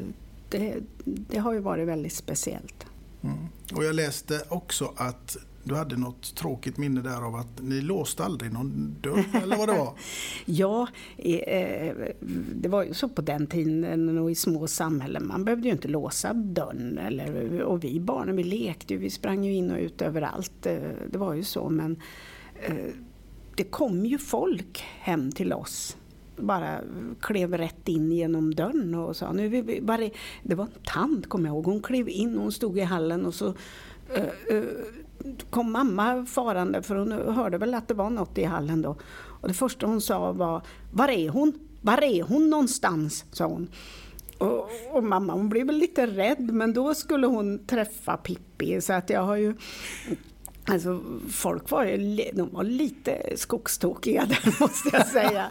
det, 0.48 0.76
det 1.04 1.38
har 1.38 1.52
ju 1.52 1.60
varit 1.60 1.88
väldigt 1.88 2.12
speciellt. 2.12 2.86
Mm. 3.22 3.36
Och 3.74 3.84
jag 3.84 3.94
läste 3.94 4.42
också 4.48 4.92
att 4.96 5.36
du 5.64 5.74
hade 5.74 5.96
något 5.96 6.34
tråkigt 6.34 6.76
minne 6.76 7.00
där 7.00 7.26
av 7.26 7.34
att 7.34 7.62
ni 7.62 7.80
låste 7.80 8.24
aldrig 8.24 8.52
någon 8.52 8.96
dörr 9.00 9.24
eller 9.42 9.56
vad 9.56 9.68
det 9.68 9.78
var? 9.78 9.92
Ja, 10.44 10.88
eh, 11.16 11.94
det 12.54 12.68
var 12.68 12.84
ju 12.84 12.94
så 12.94 13.08
på 13.08 13.22
den 13.22 13.46
tiden 13.46 14.18
och 14.18 14.30
i 14.30 14.34
små 14.34 14.66
samhällen. 14.66 15.26
Man 15.26 15.44
behövde 15.44 15.68
ju 15.68 15.72
inte 15.72 15.88
låsa 15.88 16.32
dörren. 16.32 16.98
Eller, 16.98 17.60
och 17.62 17.84
vi 17.84 18.00
barnen 18.00 18.36
vi 18.36 18.44
lekte 18.44 18.94
ju, 18.94 19.00
vi 19.00 19.10
sprang 19.10 19.44
ju 19.44 19.54
in 19.54 19.70
och 19.70 19.78
ut 19.78 20.02
överallt. 20.02 20.66
Eh, 20.66 20.78
Det 21.10 21.18
var 21.18 21.34
ju 21.34 21.44
så. 21.44 21.68
Men 21.68 21.96
eh, 22.62 22.74
det 23.56 23.64
kom 23.64 24.06
ju 24.06 24.18
folk 24.18 24.84
hem 25.00 25.32
till 25.32 25.52
oss. 25.52 25.96
Bara 26.36 26.80
klev 27.20 27.58
rätt 27.58 27.88
in 27.88 28.12
genom 28.12 28.54
dörren 28.54 28.94
och 28.94 29.16
sa 29.16 29.32
nu 29.32 29.56
är 29.56 29.62
vi 29.62 29.80
bara, 29.80 30.10
Det 30.42 30.54
var 30.54 30.64
en 30.64 30.70
tant 30.84 31.28
kommer 31.28 31.48
jag 31.48 31.54
ihåg. 31.54 31.64
Hon 31.64 31.82
klev 31.82 32.08
in 32.08 32.36
och 32.36 32.42
hon 32.42 32.52
stod 32.52 32.78
i 32.78 32.82
hallen 32.82 33.26
och 33.26 33.34
så 33.34 33.46
uh, 33.46 34.54
uh, 34.56 34.64
kom 35.50 35.72
mamma 35.72 36.26
farande 36.26 36.82
för 36.82 36.96
hon 36.96 37.12
hörde 37.12 37.58
väl 37.58 37.74
att 37.74 37.88
det 37.88 37.94
var 37.94 38.10
något 38.10 38.38
i 38.38 38.44
hallen 38.44 38.82
då. 38.82 38.96
Och 39.40 39.48
det 39.48 39.54
första 39.54 39.86
hon 39.86 40.00
sa 40.00 40.32
var 40.32 40.62
Var 40.92 41.08
är 41.08 41.28
hon? 41.28 41.52
Var 41.82 42.04
är 42.04 42.22
hon 42.22 42.50
någonstans? 42.50 43.24
sa 43.32 43.46
hon. 43.46 43.68
Och, 44.38 44.70
och 44.92 45.04
mamma 45.04 45.32
hon 45.32 45.48
blev 45.48 45.66
väl 45.66 45.76
lite 45.76 46.06
rädd 46.06 46.54
men 46.54 46.72
då 46.72 46.94
skulle 46.94 47.26
hon 47.26 47.66
träffa 47.66 48.16
Pippi 48.16 48.80
så 48.80 48.92
att 48.92 49.10
jag 49.10 49.22
har 49.22 49.36
ju 49.36 49.54
Alltså 50.64 51.01
folk 51.31 51.70
var, 51.70 51.85
ju, 51.85 52.31
de 52.33 52.51
var 52.51 52.64
lite 52.64 53.33
skogstokiga 53.37 54.27
där 54.27 54.57
måste 54.61 54.90
jag 54.92 55.07
säga. 55.07 55.51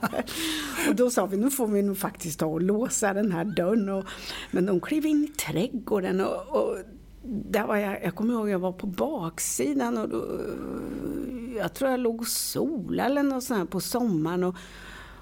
Och 0.90 0.96
då 0.96 1.10
sa 1.10 1.26
vi, 1.26 1.38
nu 1.38 1.52
får 1.52 1.68
vi 1.68 1.82
nog 1.82 1.98
faktiskt 1.98 2.40
ta 2.40 2.46
och 2.46 2.62
låsa 2.62 3.14
den 3.14 3.32
här 3.32 3.46
dörren. 3.46 3.90
Och, 3.90 4.06
men 4.52 4.66
de 4.66 4.80
klev 4.80 5.06
in 5.06 5.24
i 5.24 5.28
trädgården 5.28 6.22
och, 6.22 6.48
och 6.48 6.78
där 7.24 7.68
var 7.68 7.76
jag, 7.76 8.04
jag 8.04 8.16
kommer 8.16 8.34
ihåg 8.34 8.50
jag 8.50 8.60
var 8.60 8.72
på 8.72 8.88
baksidan 8.88 9.98
och 9.98 10.10
då, 10.10 10.40
jag 11.58 11.74
tror 11.74 11.92
jag 11.92 12.00
låg 12.00 12.22
och 12.22 12.28
solade 12.28 13.10
eller 13.10 13.24
något 13.24 13.44
sånt 13.44 13.58
här 13.58 13.66
på 13.66 13.80
sommaren. 13.80 14.44
Och, 14.44 14.56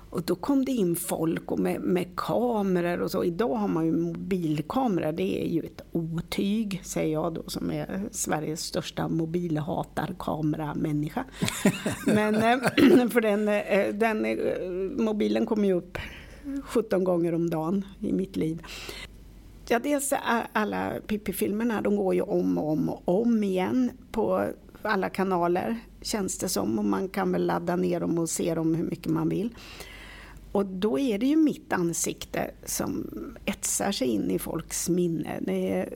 och 0.10 0.22
då 0.22 0.36
kom 0.36 0.66
det 0.66 0.72
in 0.72 0.96
folk 0.96 1.52
och 1.52 1.60
med, 1.60 1.82
med 1.82 2.08
kameror 2.16 3.02
och 3.02 3.12
så. 3.12 3.24
Idag 3.24 3.56
har 3.56 3.68
man 3.68 3.86
ju 3.86 3.92
mobilkameror. 3.92 5.12
Det 5.12 5.46
är 5.46 5.48
ju 5.48 5.62
ett 5.62 5.82
otyg, 5.92 6.82
säger 6.84 7.14
jag 7.14 7.34
då, 7.34 7.44
som 7.48 7.72
är 7.72 8.02
Sveriges 8.12 8.62
största 8.62 9.08
mobilhatarkameramänniska. 9.08 11.26
Men 12.06 12.36
eh, 12.36 12.58
för 13.10 13.22
den, 13.22 13.48
eh, 13.48 13.94
den 13.94 14.26
eh, 14.26 14.38
mobilen 15.04 15.46
kommer 15.46 15.68
ju 15.68 15.74
upp 15.74 15.98
17 16.64 17.04
gånger 17.04 17.34
om 17.34 17.50
dagen 17.50 17.86
i 18.00 18.14
mitt 18.14 18.36
liv. 18.36 18.64
Ja, 19.70 19.80
dels 19.80 20.14
alla 20.54 20.92
Pippi-filmerna, 21.08 21.82
de 21.82 21.96
går 21.96 22.16
ju 22.16 22.22
om 22.22 22.58
och 22.58 22.72
om 22.72 22.90
och 22.90 23.22
om 23.22 23.44
igen 23.44 23.92
på 24.12 24.46
alla 24.82 25.10
kanaler 25.10 25.80
känns 26.02 26.38
det 26.38 26.50
som 26.50 26.80
och 26.80 26.86
man 26.86 27.10
kan 27.10 27.32
väl 27.32 27.46
ladda 27.46 27.76
ner 27.76 28.00
dem 28.00 28.20
och 28.20 28.30
se 28.30 28.56
dem 28.56 28.76
hur 28.76 28.84
mycket 28.84 29.12
man 29.12 29.30
vill. 29.30 29.50
Och 30.52 30.66
då 30.66 31.00
är 31.00 31.18
det 31.18 31.26
ju 31.26 31.36
mitt 31.36 31.74
ansikte 31.74 32.52
som 32.66 33.08
etsar 33.46 33.92
sig 33.92 34.08
in 34.08 34.32
i 34.32 34.40
folks 34.40 34.90
minne. 34.90 35.40
Det 35.42 35.72
är, 35.72 35.90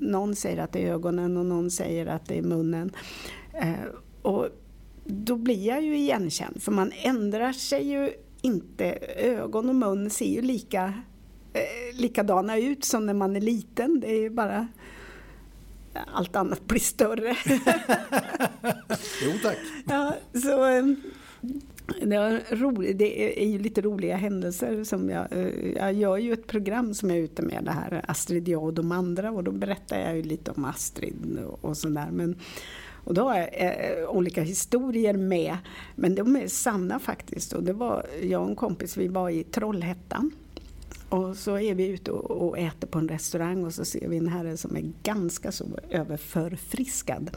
någon 0.00 0.34
säger 0.34 0.62
att 0.62 0.72
det 0.72 0.82
är 0.86 0.92
ögonen 0.92 1.36
och 1.36 1.46
någon 1.46 1.70
säger 1.70 2.06
att 2.06 2.26
det 2.26 2.38
är 2.38 2.42
munnen. 2.42 2.92
Eh, 3.52 3.72
och 4.22 4.48
då 5.04 5.36
blir 5.36 5.66
jag 5.66 5.82
ju 5.82 5.96
igenkänd 5.96 6.62
för 6.62 6.72
man 6.72 6.92
ändrar 7.02 7.52
sig 7.52 7.88
ju 7.88 8.10
inte. 8.42 8.84
Ögon 9.16 9.68
och 9.68 9.74
mun 9.74 10.10
ser 10.10 10.26
ju 10.26 10.42
lika, 10.42 10.94
eh, 11.52 12.00
likadana 12.00 12.58
ut 12.58 12.84
som 12.84 13.06
när 13.06 13.14
man 13.14 13.36
är 13.36 13.40
liten. 13.40 14.00
Det 14.00 14.10
är 14.10 14.20
ju 14.20 14.30
bara 14.30 14.68
allt 16.12 16.36
annat 16.36 16.64
blir 16.64 16.80
större. 16.80 17.36
Jo 19.24 19.32
tack. 19.42 19.56
Ja, 19.88 20.14
så, 20.42 20.66
eh, 20.66 20.84
det, 21.86 22.18
var 22.18 22.56
roligt, 22.56 22.98
det 22.98 23.42
är 23.42 23.46
ju 23.46 23.58
lite 23.58 23.80
roliga 23.80 24.16
händelser. 24.16 24.84
Som 24.84 25.10
jag, 25.10 25.32
eh, 25.32 25.72
jag 25.76 25.92
gör 25.92 26.16
ju 26.16 26.32
ett 26.32 26.46
program 26.46 26.94
som 26.94 27.10
jag 27.10 27.18
är 27.18 27.22
ute 27.22 27.42
med, 27.42 27.64
det 27.64 27.70
här 27.70 28.04
Astrid, 28.08 28.48
jag 28.48 28.64
och 28.64 28.74
de 28.74 28.92
andra. 28.92 29.30
Och 29.30 29.44
då 29.44 29.50
berättar 29.50 30.00
jag 30.00 30.16
ju 30.16 30.22
lite 30.22 30.50
om 30.50 30.64
Astrid 30.64 31.38
och, 31.46 31.64
och 31.64 31.76
sådär. 31.76 32.08
Men, 32.12 32.36
och 33.04 33.14
då 33.14 33.22
har 33.22 33.36
jag 33.36 33.48
eh, 33.52 34.08
olika 34.08 34.42
historier 34.42 35.14
med. 35.14 35.56
Men 35.94 36.14
de 36.14 36.36
är 36.36 36.46
sanna 36.46 36.98
faktiskt. 36.98 37.52
Och 37.52 37.62
det 37.62 37.72
var 37.72 38.06
jag 38.22 38.42
och 38.42 38.48
en 38.48 38.56
kompis, 38.56 38.96
vi 38.96 39.08
var 39.08 39.30
i 39.30 39.44
Trollhättan. 39.44 40.30
Och 41.12 41.36
så 41.36 41.58
är 41.58 41.74
vi 41.74 41.86
ute 41.86 42.10
och, 42.10 42.48
och 42.48 42.58
äter 42.58 42.88
på 42.88 42.98
en 42.98 43.08
restaurang 43.08 43.64
och 43.64 43.74
så 43.74 43.84
ser 43.84 44.08
vi 44.08 44.16
en 44.16 44.28
herre 44.28 44.56
som 44.56 44.76
är 44.76 44.92
ganska 45.02 45.52
så 45.52 45.64
överförfriskad. 45.90 47.30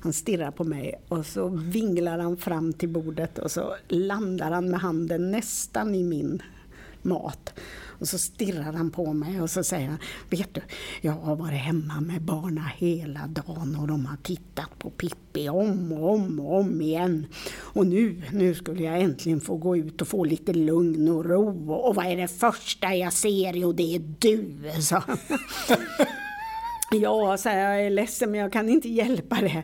Han 0.00 0.12
stirrar 0.12 0.50
på 0.50 0.64
mig 0.64 1.00
och 1.08 1.26
så 1.26 1.48
vinglar 1.48 2.18
han 2.18 2.36
fram 2.36 2.72
till 2.72 2.88
bordet 2.88 3.38
och 3.38 3.50
så 3.50 3.74
landar 3.88 4.50
han 4.50 4.70
med 4.70 4.80
handen 4.80 5.30
nästan 5.30 5.94
i 5.94 6.04
min 6.04 6.42
mat. 7.04 7.54
Och 8.00 8.08
så 8.08 8.18
stirrar 8.18 8.72
han 8.72 8.90
på 8.90 9.12
mig 9.12 9.40
och 9.40 9.50
så 9.50 9.64
säger 9.64 9.88
han, 9.88 9.98
vet 10.30 10.54
du, 10.54 10.60
jag 11.00 11.12
har 11.12 11.36
varit 11.36 11.60
hemma 11.60 12.00
med 12.00 12.22
barna 12.22 12.70
hela 12.76 13.26
dagen 13.26 13.76
och 13.80 13.88
de 13.88 14.06
har 14.06 14.16
tittat 14.16 14.78
på 14.78 14.90
Pippi 14.90 15.48
om 15.48 15.92
och 15.92 16.14
om 16.14 16.40
och 16.40 16.60
om 16.60 16.80
igen. 16.80 17.26
Och 17.56 17.86
nu, 17.86 18.22
nu 18.32 18.54
skulle 18.54 18.82
jag 18.82 19.00
äntligen 19.00 19.40
få 19.40 19.56
gå 19.56 19.76
ut 19.76 20.00
och 20.00 20.08
få 20.08 20.24
lite 20.24 20.52
lugn 20.52 21.08
och 21.08 21.24
ro. 21.24 21.72
Och 21.72 21.94
vad 21.94 22.06
är 22.06 22.16
det 22.16 22.28
första 22.28 22.94
jag 22.94 23.12
ser? 23.12 23.52
Jo, 23.52 23.72
det 23.72 23.94
är 23.94 24.02
du, 24.18 24.70
sa 24.80 24.98
han. 25.06 25.18
Ja, 26.92 27.36
så 27.36 27.48
jag 27.48 27.84
är 27.86 27.90
ledsen 27.90 28.30
men 28.30 28.40
jag 28.40 28.52
kan 28.52 28.68
inte 28.68 28.88
hjälpa 28.88 29.36
det. 29.40 29.62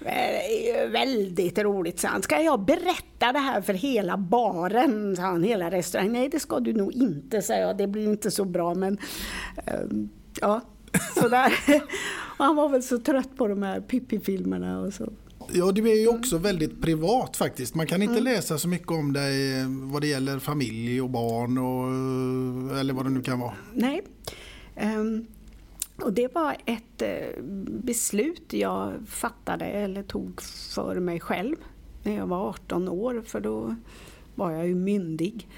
Det 0.00 0.70
är 0.70 0.88
väldigt 0.88 1.58
roligt, 1.58 2.00
sa 2.00 2.08
han. 2.08 2.22
Ska 2.22 2.40
jag 2.40 2.64
berätta 2.64 3.32
det 3.32 3.38
här 3.38 3.60
för 3.60 3.74
hela 3.74 4.16
baren, 4.16 5.16
sa 5.16 5.22
han, 5.22 5.42
hela 5.42 5.70
restaurangen? 5.70 6.12
Nej, 6.12 6.28
det 6.28 6.40
ska 6.40 6.60
du 6.60 6.72
nog 6.72 6.92
inte, 6.92 7.42
sa 7.42 7.54
jag. 7.54 7.76
Det 7.76 7.86
blir 7.86 8.04
inte 8.08 8.30
så 8.30 8.44
bra, 8.44 8.74
men 8.74 8.98
um, 9.82 10.08
ja, 10.40 10.60
sådär. 11.14 11.52
och 12.38 12.44
han 12.44 12.56
var 12.56 12.68
väl 12.68 12.82
så 12.82 12.98
trött 12.98 13.36
på 13.36 13.48
de 13.48 13.62
här 13.62 13.80
Pippi-filmerna 13.80 14.80
och 14.80 14.94
så. 14.94 15.12
Ja, 15.52 15.72
det 15.72 15.80
är 15.80 16.00
ju 16.00 16.08
också 16.08 16.38
väldigt 16.38 16.82
privat 16.82 17.36
faktiskt. 17.36 17.74
Man 17.74 17.86
kan 17.86 18.02
inte 18.02 18.12
Mm. 18.20 18.24
läsa 18.24 18.58
så 18.58 18.68
mycket 18.68 18.90
om 18.90 19.12
dig 19.12 19.60
eh, 19.60 19.66
vad 19.68 20.02
det 20.02 20.06
gäller 20.06 20.38
familj 20.38 21.00
och 21.00 21.10
barn 21.10 21.58
och, 21.58 22.80
eller 22.80 22.94
vad 22.94 23.06
det 23.06 23.10
nu 23.10 23.22
kan 23.22 23.40
vara. 23.40 23.54
Nej. 23.74 24.02
Ehm, 24.76 25.26
och 26.02 26.12
det 26.12 26.34
var 26.34 26.56
ett 26.64 27.02
eh, 27.02 27.42
beslut 27.66 28.52
jag 28.52 28.92
fattade 29.06 29.64
eller 29.64 30.02
tog 30.02 30.42
för 30.42 31.00
mig 31.00 31.20
själv 31.20 31.56
när 32.02 32.16
jag 32.16 32.26
var 32.26 32.48
18 32.48 32.88
år 32.88 33.22
för 33.26 33.40
då 33.40 33.74
var 34.34 34.50
jag 34.50 34.68
ju 34.68 34.74
myndig. 34.74 35.48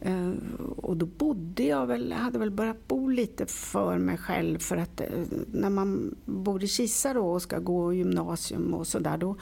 Eh, 0.00 0.30
och 0.76 0.96
då 0.96 1.06
bodde 1.06 1.62
jag 1.62 1.86
väl, 1.86 2.12
hade 2.12 2.38
väl 2.38 2.50
börjat 2.50 2.88
bo 2.88 3.08
lite 3.08 3.46
för 3.46 3.98
mig 3.98 4.18
själv 4.18 4.58
för 4.58 4.76
att 4.76 5.00
eh, 5.00 5.06
när 5.52 5.70
man 5.70 6.14
bor 6.24 6.64
i 6.64 6.68
Kisa 6.68 7.14
då 7.14 7.26
och 7.26 7.42
ska 7.42 7.58
gå 7.58 7.92
gymnasium 7.92 8.74
och 8.74 8.86
sådär 8.86 9.16
då, 9.16 9.36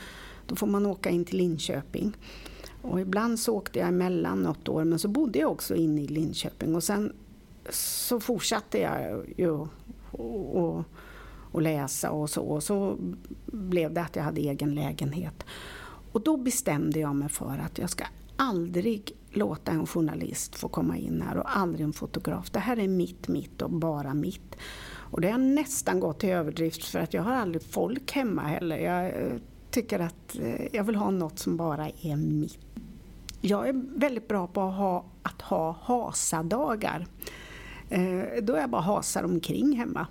då 0.46 0.57
får 0.57 0.66
man 0.66 0.86
åka 0.86 1.11
in 1.11 1.24
till 1.24 1.36
Linköping. 1.36 2.16
Och 2.82 3.00
ibland 3.00 3.38
så 3.38 3.57
åkte 3.57 3.78
jag 3.78 3.88
emellan 3.88 4.42
något 4.42 4.68
år 4.68 4.84
men 4.84 4.98
så 4.98 5.09
bodde 5.09 5.38
jag 5.38 5.53
också 5.53 5.74
inne 5.74 6.03
i 6.03 6.07
Linköping 6.07 6.74
och 6.74 6.84
sen 6.84 7.12
så 7.70 8.20
fortsatte 8.20 8.78
jag 8.78 9.26
ju 9.36 9.66
och, 10.12 10.56
och, 10.56 10.84
och 11.52 11.62
läsa 11.62 12.10
och 12.10 12.30
så. 12.30 12.42
Och 12.42 12.62
så 12.62 12.96
blev 13.46 13.94
det 13.94 14.00
att 14.02 14.16
jag 14.16 14.22
hade 14.22 14.40
egen 14.40 14.74
lägenhet. 14.74 15.44
Och 16.12 16.20
då 16.20 16.36
bestämde 16.36 17.00
jag 17.00 17.16
mig 17.16 17.28
för 17.28 17.60
att 17.66 17.78
jag 17.78 17.90
ska 17.90 18.04
aldrig 18.36 19.12
låta 19.30 19.72
en 19.72 19.86
journalist 19.86 20.56
få 20.56 20.68
komma 20.68 20.96
in 20.96 21.22
här 21.22 21.36
och 21.36 21.56
aldrig 21.56 21.84
en 21.84 21.92
fotograf. 21.92 22.50
Det 22.50 22.58
här 22.58 22.78
är 22.78 22.88
mitt, 22.88 23.28
mitt 23.28 23.62
och 23.62 23.70
bara 23.70 24.14
mitt. 24.14 24.56
Och 25.12 25.20
det 25.20 25.30
har 25.30 25.38
nästan 25.38 26.00
gått 26.00 26.20
till 26.20 26.28
överdrift 26.28 26.84
för 26.84 26.98
att 26.98 27.14
jag 27.14 27.22
har 27.22 27.32
aldrig 27.32 27.62
folk 27.62 28.12
hemma 28.12 28.42
heller. 28.42 28.76
Jag 28.76 29.06
eh, 29.06 29.32
tycker 29.70 29.98
att 29.98 30.38
eh, 30.38 30.66
jag 30.72 30.84
vill 30.84 30.96
ha 30.96 31.10
något 31.10 31.38
som 31.38 31.56
bara 31.56 31.88
är 31.88 32.16
mitt. 32.16 32.58
Jag 33.40 33.68
är 33.68 33.98
väldigt 33.98 34.28
bra 34.28 34.46
på 34.46 34.60
att 34.60 34.74
ha, 34.74 35.04
att 35.22 35.42
ha 35.42 35.76
hasadagar. 35.82 37.06
Eh, 37.93 38.43
då 38.43 38.57
jag 38.57 38.70
bara 38.70 38.82
hasar 38.82 39.22
omkring 39.22 39.76
hemma. 39.76 40.07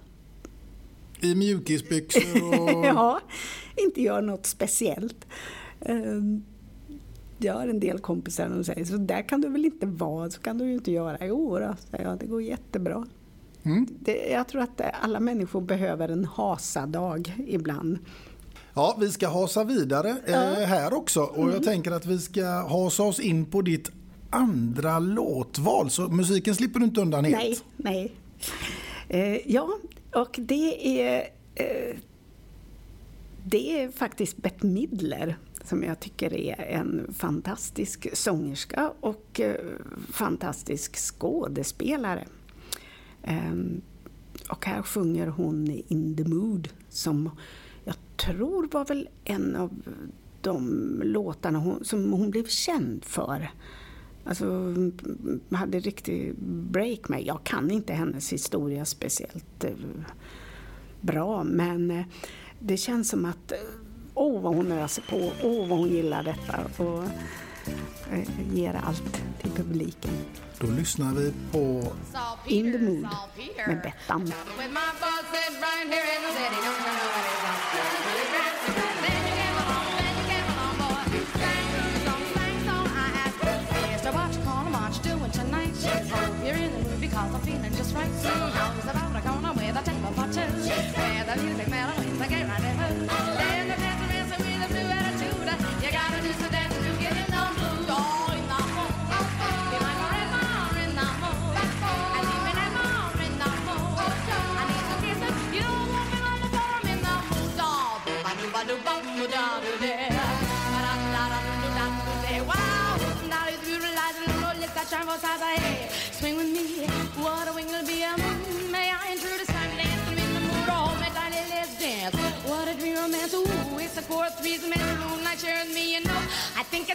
I 1.21 1.35
mjukisbyxor 1.35 2.59
och... 2.61 2.85
ja, 2.85 3.19
inte 3.75 4.01
gör 4.01 4.21
något 4.21 4.45
speciellt. 4.45 5.25
Eh, 5.79 5.95
jag 7.37 7.53
har 7.53 7.67
en 7.67 7.79
del 7.79 7.99
kompisar 7.99 8.49
som 8.49 8.63
säger 8.63 8.85
så 8.85 8.97
där 8.97 9.29
kan 9.29 9.41
du 9.41 9.49
väl 9.49 9.65
inte 9.65 9.85
vara, 9.85 10.29
så 10.29 10.41
kan 10.41 10.57
du 10.57 10.65
ju 10.65 10.73
inte 10.73 10.91
göra. 10.91 11.17
Jo, 11.21 11.59
då, 11.59 11.75
säger 11.91 12.05
jag, 12.05 12.19
det 12.19 12.25
går 12.25 12.41
jättebra. 12.41 13.07
Mm. 13.63 13.87
Det, 13.99 14.29
jag 14.31 14.47
tror 14.47 14.61
att 14.61 14.81
alla 15.01 15.19
människor 15.19 15.61
behöver 15.61 16.09
en 16.09 16.25
hasadag 16.25 17.33
ibland. 17.47 17.99
Ja, 18.73 18.97
vi 18.99 19.11
ska 19.11 19.27
hasa 19.29 19.63
vidare 19.63 20.15
eh, 20.25 20.67
här 20.67 20.93
också 20.93 21.21
och 21.21 21.37
Mm. 21.37 21.53
jag 21.53 21.63
tänker 21.63 21.91
att 21.91 22.05
vi 22.05 22.19
ska 22.19 22.45
hasa 22.45 23.03
oss 23.03 23.19
in 23.19 23.45
på 23.45 23.61
ditt 23.61 23.91
andra 24.31 24.99
låtval. 24.99 25.89
Så 25.89 26.09
musiken 26.09 26.55
slipper 26.55 26.79
du 26.79 26.85
inte 26.85 27.01
undan 27.01 27.25
helt. 27.25 27.37
Nej, 27.37 27.59
nej. 27.77 28.15
Eh, 29.09 29.51
ja, 29.51 29.69
och 30.15 30.35
det 30.39 31.01
är, 31.01 31.29
eh, 31.55 31.97
det 33.45 33.81
är 33.81 33.91
faktiskt 33.91 34.37
Bette 34.37 34.65
Midler 34.67 35.37
som 35.63 35.83
jag 35.83 35.99
tycker 35.99 36.33
är 36.33 36.61
en 36.61 37.13
fantastisk 37.13 38.17
sångerska 38.17 38.93
och 38.99 39.39
eh, 39.39 39.55
fantastisk 40.09 40.97
skådespelare. 40.97 42.27
Ehm, 43.23 43.81
och 44.49 44.65
här 44.65 44.81
sjunger 44.81 45.27
hon 45.27 45.81
In 45.87 46.15
the 46.15 46.23
mood 46.23 46.69
som 46.89 47.29
jag 47.83 47.95
tror 48.17 48.67
var 48.71 48.85
väl 48.85 49.09
en 49.23 49.55
av 49.55 49.71
de 50.41 51.01
låtarna 51.03 51.59
hon, 51.59 51.85
som 51.85 52.13
hon 52.13 52.31
blev 52.31 52.47
känd 52.47 53.05
för. 53.05 53.51
Alltså, 54.25 54.75
hade 55.51 55.79
riktig 55.79 56.35
break 56.71 57.09
med. 57.09 57.23
Jag 57.25 57.43
kan 57.43 57.71
inte 57.71 57.93
hennes 57.93 58.33
historia 58.33 58.85
speciellt 58.85 59.63
eh, 59.63 59.71
bra 61.01 61.43
men 61.43 61.91
eh, 61.91 62.05
det 62.59 62.77
känns 62.77 63.09
som 63.09 63.25
att 63.25 63.51
eh, 63.51 63.57
åh 64.13 64.41
vad 64.41 64.55
hon 64.55 64.71
öser 64.71 65.03
på, 65.09 65.31
åh 65.43 65.67
vad 65.67 65.79
hon 65.79 65.89
gillar 65.89 66.23
detta 66.23 66.83
och 66.83 67.03
eh, 68.13 68.53
ger 68.53 68.73
allt 68.83 69.21
till 69.41 69.51
publiken. 69.51 70.11
Då 70.59 70.67
lyssnar 70.67 71.13
vi 71.13 71.33
på 71.51 71.93
In 72.47 72.71
the 72.71 72.79
mood 72.79 73.07
med 73.67 73.81
Bettan. 73.83 74.31
Two. 88.21 88.50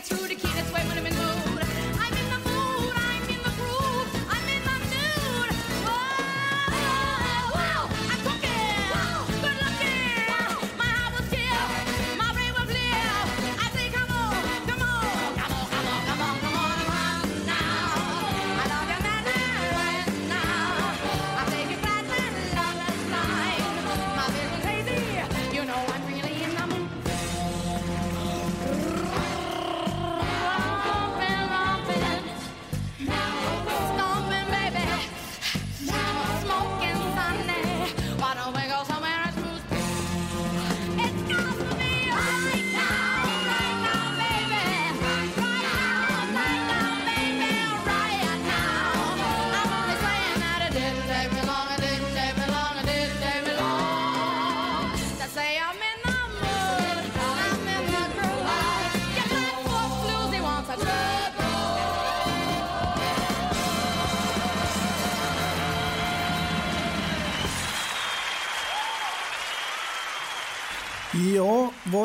through 0.09 0.29
to 0.29 0.35
keep 0.37 0.56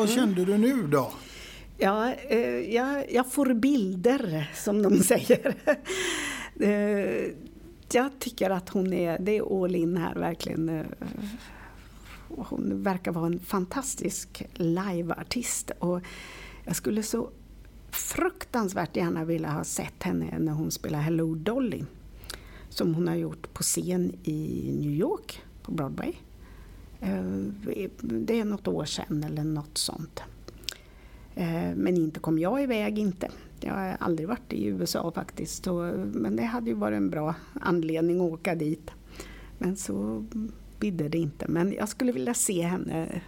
vad 0.02 0.10
Mm. 0.10 0.20
kände 0.34 0.44
du 0.44 0.58
nu 0.58 0.86
då? 0.86 1.12
Ja, 1.78 2.12
eh, 2.28 2.74
jag, 2.74 3.12
jag 3.12 3.32
får 3.32 3.54
bilder, 3.54 4.50
som 4.54 4.82
de 4.82 4.98
säger. 5.02 5.54
Eh, 6.60 7.30
jag 7.92 8.10
tycker 8.18 8.50
att 8.50 8.68
hon 8.68 8.92
är, 8.92 9.18
det 9.18 9.36
är 9.38 9.64
all 9.64 9.74
in 9.74 9.96
här 9.96 10.14
verkligen. 10.14 10.68
eh, 10.68 10.86
hon 12.28 12.82
verkar 12.82 13.12
vara 13.12 13.26
en 13.26 13.40
fantastisk 13.40 14.46
liveartist. 14.54 15.70
Och 15.78 16.00
jag 16.64 16.76
skulle 16.76 17.02
så 17.02 17.30
fruktansvärt 17.90 18.96
gärna 18.96 19.24
vilja 19.24 19.50
ha 19.50 19.64
sett 19.64 20.02
henne 20.02 20.38
när 20.38 20.52
hon 20.52 20.70
spelar 20.70 21.00
Hello 21.00 21.34
Dolly. 21.34 21.82
Som 22.68 22.94
hon 22.94 23.08
har 23.08 23.14
gjort 23.14 23.54
på 23.54 23.62
scen 23.62 24.12
i 24.24 24.70
New 24.80 24.90
York 24.92 25.42
på 25.62 25.72
Broadway. 25.72 26.12
Eh, 27.02 27.22
Det 28.02 28.40
är 28.40 28.44
något 28.44 28.68
år 28.68 28.84
sedan 28.84 29.24
eller 29.24 29.44
något 29.44 29.78
sånt. 29.78 30.20
Eh, 31.34 31.74
Men 31.74 31.96
inte 31.96 32.20
kom 32.20 32.38
jag 32.38 32.62
iväg 32.62 32.98
inte. 32.98 33.28
Jag 33.60 33.74
har 33.74 33.96
aldrig 34.00 34.28
varit 34.28 34.52
i 34.52 34.66
USA 34.66 35.12
faktiskt. 35.14 35.66
Men 36.12 36.36
det 36.36 36.44
hade 36.44 36.70
ju 36.70 36.74
varit 36.76 36.96
en 36.96 37.10
bra 37.10 37.34
anledning 37.60 38.16
att 38.16 38.32
åka 38.32 38.54
dit. 38.54 38.90
Men 39.58 39.76
så 39.76 40.24
bidde 40.80 41.08
det 41.08 41.18
inte. 41.18 41.48
Men 41.48 41.72
jag 41.72 41.88
skulle 41.88 42.12
vilja 42.12 42.34
se 42.34 42.62
henne 42.62 43.22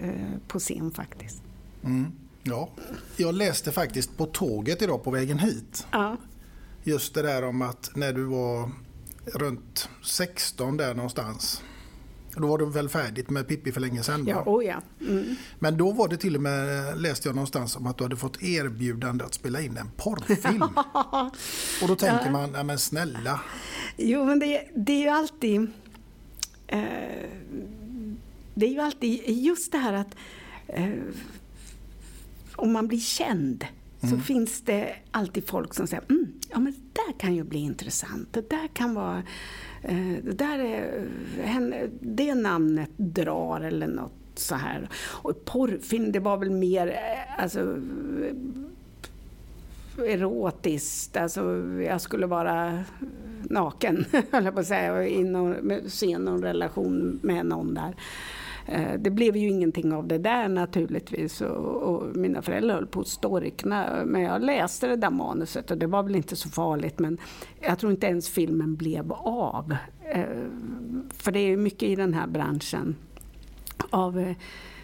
eh, 0.00 0.38
på 0.48 0.58
scen 0.58 0.90
faktiskt. 0.90 1.42
Mm. 1.84 2.06
Ja, 2.42 2.68
jag 3.16 3.34
läste 3.34 3.72
faktiskt 3.72 4.16
på 4.16 4.26
tåget 4.26 4.82
idag 4.82 5.04
på 5.04 5.10
vägen 5.10 5.38
hit. 5.38 5.86
Ja. 5.90 6.16
Just 6.84 7.14
det 7.14 7.22
där 7.22 7.44
om 7.44 7.62
att 7.62 7.90
när 7.96 8.12
du 8.12 8.24
var 8.24 8.70
runt 9.34 9.88
16 10.04 10.76
där 10.76 10.94
någonstans. 10.94 11.62
Då 12.36 12.46
var 12.46 12.58
du 12.58 12.66
väl 12.70 12.88
färdigt 12.88 13.30
med 13.30 13.48
Pippi 13.48 13.72
för 13.72 13.80
länge 13.80 14.02
sedan? 14.02 14.26
Ja, 14.26 14.42
oh 14.46 14.64
ja. 14.64 14.82
Mm. 15.00 15.36
Men 15.58 15.76
då 15.76 15.92
var 15.92 16.08
det 16.08 16.16
till 16.16 16.36
och 16.36 16.42
med, 16.42 17.00
läste 17.00 17.28
jag 17.28 17.34
någonstans 17.34 17.76
om 17.76 17.86
att 17.86 17.98
du 17.98 18.04
hade 18.04 18.16
fått 18.16 18.42
erbjudande 18.42 19.24
att 19.24 19.34
spela 19.34 19.60
in 19.60 19.76
en 19.76 19.90
porrfilm. 19.96 20.62
och 21.82 21.88
då 21.88 21.96
tänker 21.96 22.26
Ja. 22.26 22.30
man, 22.32 22.50
ja 22.54 22.62
men 22.62 22.78
snälla. 22.78 23.40
Jo, 23.96 24.24
men 24.24 24.38
det, 24.38 24.62
det 24.76 24.92
är 24.92 25.00
ju 25.02 25.08
alltid... 25.08 25.60
Eh, 26.66 26.80
det 28.54 28.66
är 28.66 28.70
ju 28.70 28.80
alltid 28.80 29.20
just 29.28 29.72
det 29.72 29.78
här 29.78 29.92
att 29.92 30.14
eh, 30.66 30.90
om 32.56 32.72
man 32.72 32.88
blir 32.88 33.00
känd 33.00 33.66
så 34.00 34.06
Mm. 34.06 34.20
finns 34.20 34.60
det 34.60 34.94
alltid 35.10 35.46
folk 35.48 35.74
som 35.74 35.86
säger 35.86 36.04
mm, 36.08 36.32
ja 36.50 36.58
men 36.60 36.72
det 36.72 37.00
där 37.06 37.12
kan 37.18 37.34
ju 37.34 37.44
bli 37.44 37.58
intressant. 37.58 38.28
Det 38.32 38.50
där 38.50 38.68
kan 38.72 38.94
vara... 38.94 39.22
Eh, 39.82 40.16
det 40.22 40.32
där 40.38 40.58
är... 40.58 41.06
Det 42.00 42.34
namnet 42.34 42.90
drar 42.96 43.60
eller 43.60 43.86
något 43.86 44.12
så 44.34 44.54
här. 44.54 44.88
Och 44.94 45.44
porrfilm, 45.44 46.12
det 46.12 46.18
var 46.20 46.36
väl 46.36 46.50
mer 46.50 46.86
eh, 46.88 47.42
alltså, 47.42 47.76
erotiskt. 50.06 51.16
Alltså, 51.16 51.56
jag 51.86 52.00
skulle 52.00 52.26
vara 52.26 52.84
naken, 53.42 54.04
höll 54.30 54.44
jag 54.44 54.54
på 54.54 54.60
att 54.60 54.66
säga, 54.66 54.94
och 54.94 55.04
in 55.04 55.36
och 55.36 55.56
se 55.86 56.18
någon 56.18 56.42
relation 56.42 57.18
med 57.22 57.46
någon 57.46 57.74
där. 57.74 57.94
Eh, 58.66 58.92
Det 58.98 59.10
blev 59.10 59.36
ju 59.36 59.48
ingenting 59.48 59.92
av 59.92 60.06
det 60.08 60.18
där 60.18 60.48
naturligtvis 60.48 61.40
och, 61.40 61.82
och 61.82 62.16
mina 62.16 62.42
föräldrar 62.42 62.74
höll 62.74 62.86
på 62.86 63.00
att 63.00 63.08
storkna. 63.08 64.02
Men 64.06 64.22
jag 64.22 64.42
läste 64.42 64.86
det 64.86 64.96
där 64.96 65.10
manuset 65.10 65.70
och 65.70 65.78
det 65.78 65.86
var 65.86 66.02
väl 66.02 66.16
inte 66.16 66.36
så 66.36 66.48
farligt 66.48 66.98
men 66.98 67.18
jag 67.60 67.78
tror 67.78 67.92
inte 67.92 68.06
ens 68.06 68.28
filmen 68.28 68.76
blev 68.76 69.12
av. 69.12 69.76
Eh, 70.14 70.24
För 71.12 71.32
det 71.32 71.40
är 71.40 71.56
mycket 71.56 71.82
i 71.82 71.96
den 71.96 72.14
här 72.14 72.26
branschen. 72.26 72.96
Av 73.90 74.18
eh, 74.18 74.36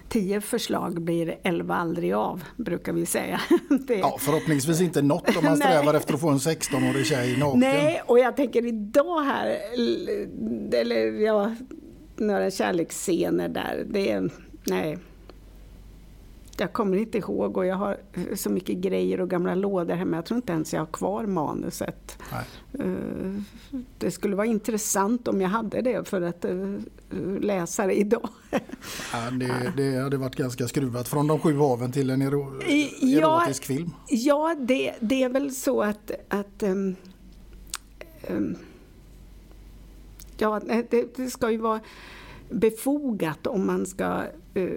tio 0.09 0.41
förslag 0.41 1.03
blir 1.03 1.39
elva 1.43 1.75
aldrig 1.75 2.13
av, 2.13 2.45
brukar 2.57 2.93
vi 2.93 3.07
säga. 3.07 3.41
Det, 3.87 3.95
Ja, 3.95 4.17
förhoppningsvis 4.21 4.81
inte 4.81 5.03
något 5.03 5.37
om 5.37 5.45
man 5.45 5.57
strävar 5.63 5.95
efter 5.95 6.15
att 6.15 6.21
få 6.21 6.29
en 6.29 6.39
16-årig 6.39 7.07
tjej 7.07 7.39
naken. 7.39 7.61
Nej, 7.61 8.03
och 8.07 8.19
jag 8.19 8.37
tänker 8.37 8.67
idag 8.67 9.21
här, 9.21 9.57
eller 10.73 11.21
ja, 11.21 11.55
några 12.17 12.51
kärleksscener 12.51 13.49
där. 13.49 13.87
Det 13.91 14.11
är, 14.11 14.31
nej. 14.67 14.99
Jag 16.59 16.73
kommer 16.73 16.97
inte 16.97 17.19
ihåg 17.19 17.57
och 17.57 17.67
jag 17.67 17.77
har 17.77 17.97
så 18.35 18.51
mycket 18.51 18.77
grejer 18.77 19.21
och 19.21 19.31
gamla 19.31 19.55
lådor 19.55 19.95
hemma. 19.95 20.17
Jag 20.17 20.27
tror 20.27 20.37
inte 20.37 20.53
ens 20.53 20.73
jag 20.73 20.81
har 20.81 20.87
kvar 20.87 21.27
manuset. 21.27 22.19
Eh, 22.79 23.41
Det 23.99 24.11
skulle 24.11 24.37
vara 24.37 24.47
intressant 24.47 25.29
om 25.29 25.41
jag 25.41 25.49
hade 25.49 25.81
det 25.83 26.09
för 26.09 26.23
att 26.23 26.45
eh, 26.45 26.75
läsa 27.41 27.87
det 27.87 27.95
idag. 27.95 28.29
Ja, 29.13 29.31
det, 29.31 29.73
det 29.77 29.99
hade 30.03 30.17
varit 30.17 30.37
ganska 30.37 30.69
skruvat 30.69 31.09
från 31.09 31.27
de 31.27 31.39
sju 31.39 31.57
haven 31.59 31.93
till 31.93 32.11
en 32.11 32.23
ero, 32.23 32.61
erotisk 33.03 33.65
film. 33.65 33.91
Ja, 34.09 34.57
det, 34.61 34.95
det 35.01 35.23
är 35.23 35.29
väl 35.29 35.55
så 35.55 35.83
att... 35.83 36.11
att 36.29 36.63
ehm, 36.63 36.97
ehm, 38.23 38.57
ja, 40.41 40.61
det, 40.91 41.17
det 41.17 41.31
ska 41.31 41.51
ju 41.51 41.59
vara 41.59 41.81
befogat 42.51 43.47
om 43.47 43.67
man 43.67 43.87
ska 43.87 44.23
eh, 44.55 44.69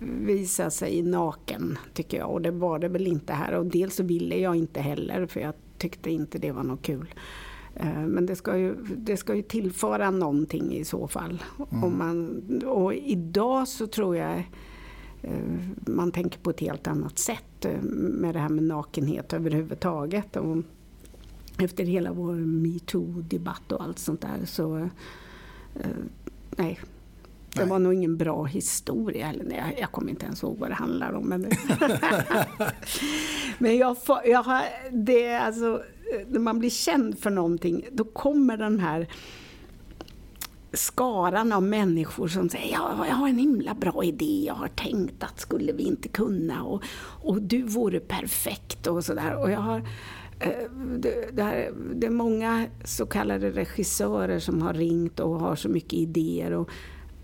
visa 0.00 0.70
sig 0.70 1.02
naken, 1.02 1.78
tycker 1.94 2.18
jag. 2.18 2.30
Och 2.30 2.42
det 2.42 2.50
var 2.50 2.78
det 2.78 2.88
väl 2.88 3.06
inte 3.06 3.32
här. 3.32 3.54
Och 3.54 3.66
dels 3.66 3.94
så 3.94 4.02
ville 4.02 4.36
jag 4.36 4.56
inte 4.56 4.80
heller, 4.80 5.26
för 5.26 5.40
jag 5.40 5.54
tyckte 5.78 6.10
inte 6.10 6.38
det 6.38 6.52
var 6.52 6.62
något 6.62 6.82
kul. 6.82 7.14
Eh, 7.74 8.06
Men 8.06 8.26
det 8.26 8.36
ska, 8.36 8.56
ju, 8.58 8.74
det 8.96 9.16
ska 9.16 9.34
ju 9.34 9.42
tillföra 9.42 10.10
någonting 10.10 10.72
i 10.72 10.84
så 10.84 11.08
fall. 11.08 11.42
Mm. 11.70 11.84
Om 11.84 11.98
man, 11.98 12.42
och 12.66 12.94
idag 12.94 13.68
så 13.68 13.86
tror 13.86 14.16
jag 14.16 14.38
eh, 15.22 15.32
man 15.86 16.12
tänker 16.12 16.40
på 16.40 16.50
ett 16.50 16.60
helt 16.60 16.86
annat 16.86 17.18
sätt 17.18 17.66
med 17.82 18.34
det 18.34 18.40
här 18.40 18.48
med 18.48 18.64
nakenhet 18.64 19.32
överhuvudtaget. 19.32 20.36
Och 20.36 20.56
efter 21.62 21.84
hela 21.84 22.12
vår 22.12 22.34
metoo-debatt 22.34 23.72
och 23.72 23.82
allt 23.82 23.98
sånt 23.98 24.20
där 24.20 24.44
så 24.44 24.76
eh, 25.74 25.90
nej. 26.56 26.80
Det 27.54 27.64
var 27.64 27.78
nog 27.78 27.94
ingen 27.94 28.16
bra 28.16 28.44
historia. 28.44 29.28
Eller, 29.30 29.44
nej, 29.44 29.76
jag- 29.80 29.92
kommer 29.92 30.10
inte 30.10 30.26
ens 30.26 30.42
ihåg 30.42 30.58
vad 30.58 30.70
det 30.70 30.74
handlar 30.74 31.12
om. 31.12 31.24
Men, 31.28 31.40
men 33.58 33.76
jag, 33.76 33.96
jag 34.24 34.42
har, 34.42 34.62
det 34.92 35.34
alltså, 35.36 35.82
när 36.28 36.40
man 36.40 36.58
blir 36.58 36.70
känd 36.70 37.18
för 37.18 37.30
någonting, 37.30 37.84
då 37.92 38.04
kommer 38.04 38.56
den 38.56 38.80
här 38.80 39.06
skaran 40.72 41.52
av 41.52 41.62
människor 41.62 42.28
som 42.28 42.48
säger 42.48 42.72
ja, 42.72 43.06
jag 43.08 43.14
har 43.14 43.28
en 43.28 43.38
himla 43.38 43.74
bra 43.74 44.04
idé, 44.04 44.44
jag 44.46 44.54
har 44.54 44.68
tänkt 44.68 45.22
att 45.22 45.40
skulle 45.40 45.72
vi 45.72 45.82
inte 45.82 46.08
kunna 46.08 46.62
och, 46.62 46.82
och 47.22 47.42
du 47.42 47.62
vore 47.62 48.00
perfekt 48.00 48.86
och 48.86 49.04
sådär. 49.04 49.34
Och 49.34 49.50
jag 49.50 49.60
har, 49.60 49.82
Eh, 50.40 50.70
det, 50.98 51.36
det, 51.36 51.42
här, 51.42 51.72
det 51.94 52.06
är 52.06 52.10
många 52.10 52.66
så 52.84 53.06
kallade 53.06 53.50
regissörer 53.50 54.38
som 54.38 54.62
har 54.62 54.74
ringt 54.74 55.20
och 55.20 55.40
har 55.40 55.56
så 55.56 55.68
mycket 55.68 55.92
idéer. 55.92 56.52
Och, 56.52 56.70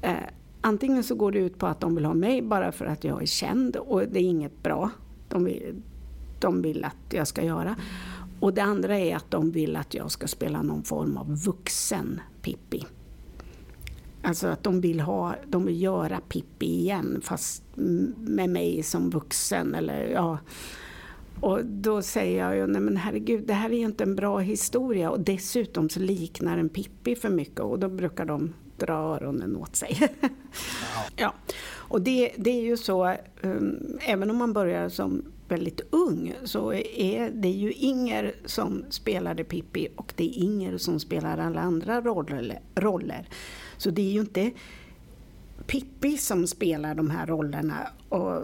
eh, 0.02 0.16
antingen 0.60 1.04
så 1.04 1.14
går 1.14 1.32
det 1.32 1.38
ut 1.38 1.58
på 1.58 1.66
att 1.66 1.80
de 1.80 1.94
vill 1.94 2.04
ha 2.04 2.14
mig 2.14 2.42
bara 2.42 2.72
för 2.72 2.86
att 2.86 3.04
jag 3.04 3.22
är 3.22 3.26
känd 3.26 3.76
och 3.76 4.02
det 4.08 4.18
är 4.18 4.24
inget 4.24 4.62
bra. 4.62 4.90
De 5.28 5.44
vill, 5.44 5.82
de 6.40 6.62
vill 6.62 6.84
att 6.84 7.12
jag 7.12 7.28
ska 7.28 7.44
göra. 7.44 7.76
Och 8.40 8.54
det 8.54 8.62
andra 8.62 8.98
är 8.98 9.16
att 9.16 9.30
de 9.30 9.50
vill 9.50 9.76
att 9.76 9.94
jag 9.94 10.10
ska 10.10 10.26
spela 10.26 10.62
någon 10.62 10.82
form 10.82 11.16
av 11.16 11.36
vuxen 11.36 12.20
Pippi. 12.42 12.86
Alltså 14.22 14.46
att 14.46 14.62
de 14.62 14.80
vill, 14.80 15.00
ha, 15.00 15.34
de 15.46 15.64
vill 15.64 15.82
göra 15.82 16.20
Pippi 16.28 16.66
igen 16.66 17.20
fast 17.24 17.62
med 18.16 18.50
mig 18.50 18.82
som 18.82 19.10
vuxen. 19.10 19.74
Eller, 19.74 20.10
ja. 20.10 20.38
Och 21.40 21.64
då 21.64 22.02
säger 22.02 22.38
jag 22.38 22.56
ju, 22.56 22.66
nej 22.66 22.80
men 22.80 22.96
herregud, 22.96 23.46
det 23.46 23.54
här 23.54 23.70
är 23.70 23.76
ju 23.76 23.84
inte 23.84 24.04
en 24.04 24.16
bra 24.16 24.38
historia. 24.38 25.10
Och 25.10 25.20
dessutom 25.20 25.88
så 25.88 26.00
liknar 26.00 26.58
en 26.58 26.68
Pippi 26.68 27.14
för 27.14 27.28
mycket 27.28 27.60
och 27.60 27.78
då 27.78 27.88
brukar 27.88 28.24
de 28.24 28.54
dra 28.76 28.92
öronen 28.92 29.56
åt 29.56 29.76
sig. 29.76 29.98
ja. 31.16 31.34
Och 31.88 32.00
det, 32.00 32.32
det 32.36 32.50
är 32.50 32.62
ju 32.62 32.76
så, 32.76 33.14
um, 33.42 33.98
även 34.00 34.30
om 34.30 34.36
man 34.36 34.52
börjar 34.52 34.88
som 34.88 35.24
väldigt 35.48 35.80
ung 35.90 36.34
så 36.44 36.72
är 36.72 37.30
det 37.30 37.48
ju 37.48 37.72
Inger 37.72 38.34
som 38.44 38.84
spelade 38.90 39.44
Pippi 39.44 39.88
och 39.96 40.12
det 40.16 40.24
är 40.24 40.42
Inger 40.42 40.78
som 40.78 41.00
spelar 41.00 41.38
alla 41.38 41.60
andra 41.60 42.00
roller. 42.00 42.60
roller. 42.74 43.28
Så 43.76 43.90
det 43.90 44.02
är 44.02 44.12
ju 44.12 44.20
inte 44.20 44.50
Pippi 45.66 46.16
som 46.16 46.46
spelar 46.46 46.94
de 46.94 47.10
här 47.10 47.26
rollerna. 47.26 47.88
Och 48.08 48.42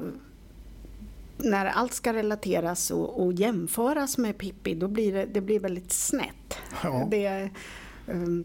när 1.43 1.67
allt 1.67 1.95
ska 1.95 2.13
relateras 2.13 2.91
och, 2.91 3.23
och 3.23 3.33
jämföras 3.33 4.19
med 4.19 4.39
Pippi 4.39 4.75
då 4.75 4.89
blir 4.89 5.13
det, 5.13 5.25
det 5.25 5.41
blir 5.41 5.61
väldigt 5.61 5.93
snett. 5.93 6.59
Ja. 6.83 7.09
Det, 7.11 7.51
um, 8.07 8.45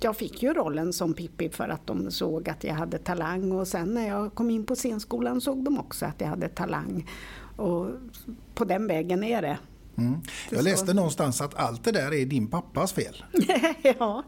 jag 0.00 0.16
fick 0.16 0.42
ju 0.42 0.54
rollen 0.54 0.92
som 0.92 1.14
Pippi 1.14 1.48
för 1.48 1.68
att 1.68 1.86
de 1.86 2.10
såg 2.10 2.48
att 2.48 2.64
jag 2.64 2.74
hade 2.74 2.98
talang 2.98 3.52
och 3.52 3.68
sen 3.68 3.94
när 3.94 4.08
jag 4.08 4.34
kom 4.34 4.50
in 4.50 4.66
på 4.66 4.74
scenskolan 4.74 5.40
såg 5.40 5.64
de 5.64 5.78
också 5.78 6.06
att 6.06 6.20
jag 6.20 6.28
hade 6.28 6.48
talang. 6.48 7.10
Och 7.56 7.86
på 8.54 8.64
den 8.64 8.86
vägen 8.86 9.24
är 9.24 9.42
det. 9.42 9.58
Mm. 9.98 10.20
Jag 10.50 10.64
läste 10.64 10.94
någonstans 10.94 11.40
att 11.40 11.54
allt 11.54 11.84
det 11.84 11.92
där 11.92 12.14
är 12.14 12.26
din 12.26 12.46
pappas 12.46 12.92
fel. 12.92 13.24
ja, 13.98 14.22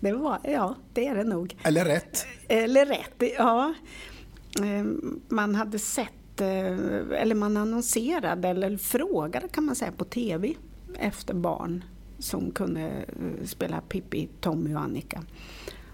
det 0.00 0.12
var, 0.12 0.38
ja, 0.44 0.74
det 0.92 1.06
är 1.06 1.14
det 1.14 1.24
nog. 1.24 1.56
Eller 1.62 1.84
rätt. 1.84 2.26
Eller 2.48 2.86
rätt, 2.86 3.32
ja. 3.38 3.74
Eh, 4.62 4.84
Man 5.28 5.54
hade 5.54 5.78
sett, 5.78 6.12
eller 6.40 7.34
man 7.34 7.56
annonserade 7.56 8.48
eller 8.48 8.76
frågade 8.76 9.48
kan 9.48 9.64
man 9.64 9.74
säga 9.76 9.92
på 9.92 10.04
TV 10.04 10.54
efter 10.98 11.34
barn 11.34 11.84
som 12.18 12.50
kunde 12.50 12.80
eh, 12.80 13.46
spela 13.46 13.80
Pippi, 13.80 14.28
Tommy 14.40 14.74
och 14.74 14.80
Annika. 14.80 15.22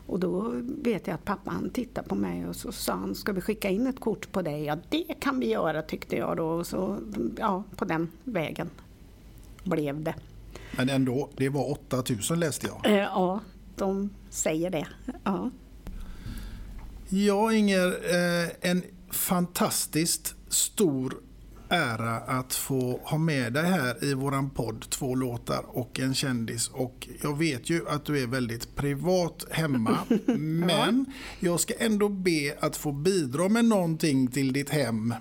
Och 0.06 0.20
då 0.20 0.52
vet 0.82 1.06
jag 1.06 1.14
att 1.14 1.24
pappa 1.24 1.50
han 1.50 1.70
tittade 1.70 2.08
på 2.08 2.14
mig 2.14 2.46
och 2.46 2.56
så 2.56 2.72
sa 2.72 2.92
han, 2.92 3.14
ska 3.14 3.32
vi 3.32 3.40
skicka 3.40 3.68
in 3.68 3.86
ett 3.86 4.00
kort 4.00 4.32
på 4.32 4.42
dig? 4.42 4.64
Ja, 4.64 4.76
det 4.88 5.14
kan 5.20 5.40
vi 5.40 5.46
göra 5.50 5.82
tyckte 5.82 6.16
jag 6.16 6.36
då. 6.36 6.46
Och 6.46 6.66
så, 6.66 6.98
ja, 7.38 7.64
på 7.76 7.84
den 7.84 8.08
vägen 8.24 8.70
blev 9.64 10.02
det. 10.02 10.14
Men 10.76 10.88
ändå, 10.88 11.28
det 11.36 11.48
var 11.48 11.70
8000 11.70 12.40
läste 12.40 12.66
jag. 12.66 12.92
Eh, 12.92 12.98
Ja, 12.98 13.40
de 13.76 14.10
säger 14.30 14.70
det. 14.70 14.86
Ja. 15.24 15.50
Ja, 17.08 17.52
Inger, 17.52 17.86
eh, 17.88 18.70
en 18.70 18.82
fantastiskt 19.10 20.34
stor 20.48 21.14
ära 21.70 22.16
att 22.16 22.54
få 22.54 23.00
ha 23.04 23.18
med 23.18 23.52
dig 23.52 23.64
här 23.64 24.04
i 24.04 24.14
våran 24.14 24.50
podd 24.50 24.90
Två 24.90 25.14
låtar 25.14 25.64
och 25.66 26.00
en 26.00 26.14
kändis. 26.14 26.68
Och 26.68 27.08
jag 27.22 27.38
vet 27.38 27.70
ju 27.70 27.88
att 27.88 28.04
du 28.04 28.22
är 28.22 28.26
väldigt 28.26 28.76
privat 28.76 29.44
hemma. 29.50 29.98
men 30.66 31.06
jag 31.40 31.60
ska 31.60 31.74
ändå 31.78 32.08
be 32.08 32.56
att 32.60 32.76
få 32.76 32.92
bidra 32.92 33.48
med 33.48 33.64
någonting 33.64 34.28
till 34.28 34.52
ditt 34.52 34.70
hem. 34.70 35.14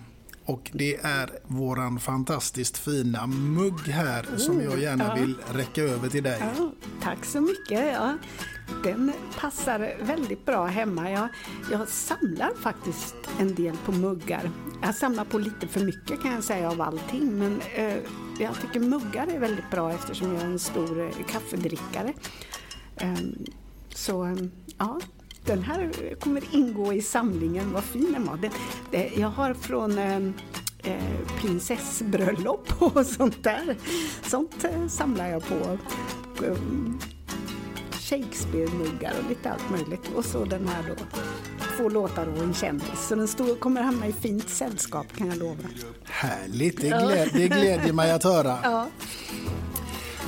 Och 0.50 0.72
det 0.74 0.96
är 0.96 1.30
våran 1.48 2.00
fantastiskt 2.00 2.78
fina 2.78 3.28
mugg 3.28 3.80
här 3.80 4.38
som 4.38 4.62
jag 4.62 4.80
gärna 4.80 5.04
ja. 5.08 5.22
vill 5.22 5.36
räcka 5.54 5.82
över 5.84 6.10
till 6.10 6.24
dig. 6.24 6.38
Ja, 6.58 6.72
tack 7.02 7.26
så 7.26 7.42
mycket. 7.42 7.86
Ja. 7.94 8.18
Den 8.84 9.12
passar 9.40 9.94
väldigt 10.02 10.46
bra 10.46 10.66
hemma. 10.66 11.12
Jag, 11.12 11.28
jag 11.72 11.88
samlar 11.88 12.52
faktiskt 12.62 13.16
en 13.40 13.56
del 13.56 13.78
på 13.86 13.92
muggar. 13.92 14.52
Jag 14.82 14.96
samlar 14.96 15.26
på 15.26 15.38
lite 15.38 15.68
för 15.68 15.80
mycket 15.80 16.22
kan 16.22 16.32
jag 16.32 16.44
säga 16.44 16.72
av 16.72 16.82
allting. 16.82 17.40
Men 17.40 17.62
eh, 17.76 17.98
jag 18.40 18.62
tycker 18.62 18.80
muggar 18.80 19.28
är 19.28 19.40
väldigt 19.40 19.72
bra 19.72 19.92
eftersom 19.92 20.34
jag 20.34 20.42
är 20.42 20.46
en 20.46 20.60
stor 20.60 21.02
eh, 21.02 21.26
kaffedrickare. 21.28 22.14
Ehm, 22.98 23.46
så 23.90 24.26
eh, 24.26 24.38
ja, 24.78 25.00
den 25.46 25.64
här 25.64 26.16
kommer 26.20 26.44
ingå 26.52 26.94
i 26.94 27.02
samlingen. 27.02 27.74
Vad 27.74 27.84
fin 27.84 28.12
den 28.14 28.26
var. 28.26 28.38
Den, 28.38 28.52
det, 28.92 29.12
jag 29.16 29.30
har 29.30 29.54
från 29.54 29.98
eh, 29.98 30.18
eh, 30.84 31.28
prinsessbröllop 31.42 32.82
och 32.96 33.06
sånt 33.06 33.44
där. 33.44 33.78
Sånt 34.24 34.64
eh, 34.64 34.88
samlar 34.88 35.28
jag 35.28 35.48
på. 35.48 35.78
Eh, 36.46 36.58
Shakespeare-muggar 38.10 39.14
och 39.24 39.30
lite 39.30 39.52
allt 39.52 39.70
möjligt. 39.70 40.12
Och 40.16 40.26
så 40.26 40.46
den 40.46 40.68
här 40.68 40.84
då, 40.88 40.96
två 41.78 41.90
låtar 41.90 42.28
och 42.28 42.44
en 42.44 42.54
kändis. 42.54 43.08
Så 43.08 43.16
den 43.16 43.28
stor, 43.28 43.56
kommer 43.56 43.82
hamna 43.82 44.08
i 44.08 44.14
fint 44.14 44.50
sällskap 44.50 45.06
kan 45.18 45.28
jag 45.28 45.38
lova. 45.38 45.64
Härligt, 46.04 46.82
det, 46.82 46.88
gled, 46.88 47.30
det 47.34 47.48
glädjer 47.48 47.94
mig 47.94 48.12
att 48.12 48.24
höra. 48.24 48.58
Ja. 48.64 48.88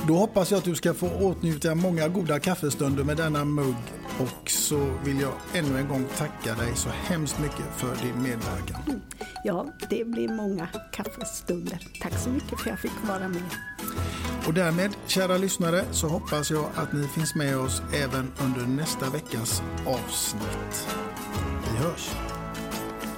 Då 0.06 0.14
hoppas 0.14 0.50
jag 0.50 0.58
att 0.58 0.64
du 0.64 0.74
ska 0.74 0.94
få 0.94 1.08
åtnjuta 1.08 1.74
många 1.74 2.08
goda 2.08 2.40
kaffestunder 2.40 3.04
med 3.04 3.16
denna 3.16 3.44
mugg. 3.44 3.74
Och 4.18 4.50
så 4.50 4.94
vill 5.04 5.20
jag 5.20 5.32
ännu 5.54 5.78
en 5.78 5.88
gång 5.88 6.04
tacka 6.16 6.54
dig 6.54 6.76
så 6.76 6.88
hemskt 6.88 7.38
mycket 7.38 7.66
för 7.76 7.96
din 8.06 8.22
medverkan. 8.22 9.02
ja, 9.44 9.66
det 9.90 10.04
blir 10.04 10.28
många 10.28 10.68
kaffestunder. 10.92 11.78
Tack 12.02 12.18
så 12.18 12.30
mycket 12.30 12.48
för 12.48 12.56
att 12.56 12.66
jag 12.66 12.78
fick 12.78 13.08
vara 13.08 13.28
med. 13.28 13.42
Och 14.46 14.54
därmed, 14.54 14.90
kära 15.06 15.36
lyssnare, 15.36 15.84
så 15.90 16.08
hoppas 16.08 16.50
jag 16.50 16.64
att 16.74 16.92
ni 16.92 17.08
finns 17.08 17.34
med 17.34 17.58
oss 17.58 17.82
även 17.94 18.32
under 18.42 18.66
nästa 18.66 19.10
veckas 19.10 19.62
avsnitt. 19.86 20.88
Vi 21.62 21.84
hörs. 21.84 22.10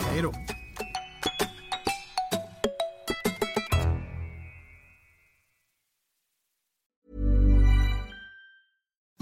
Hej 0.01 0.23
då. 0.23 0.33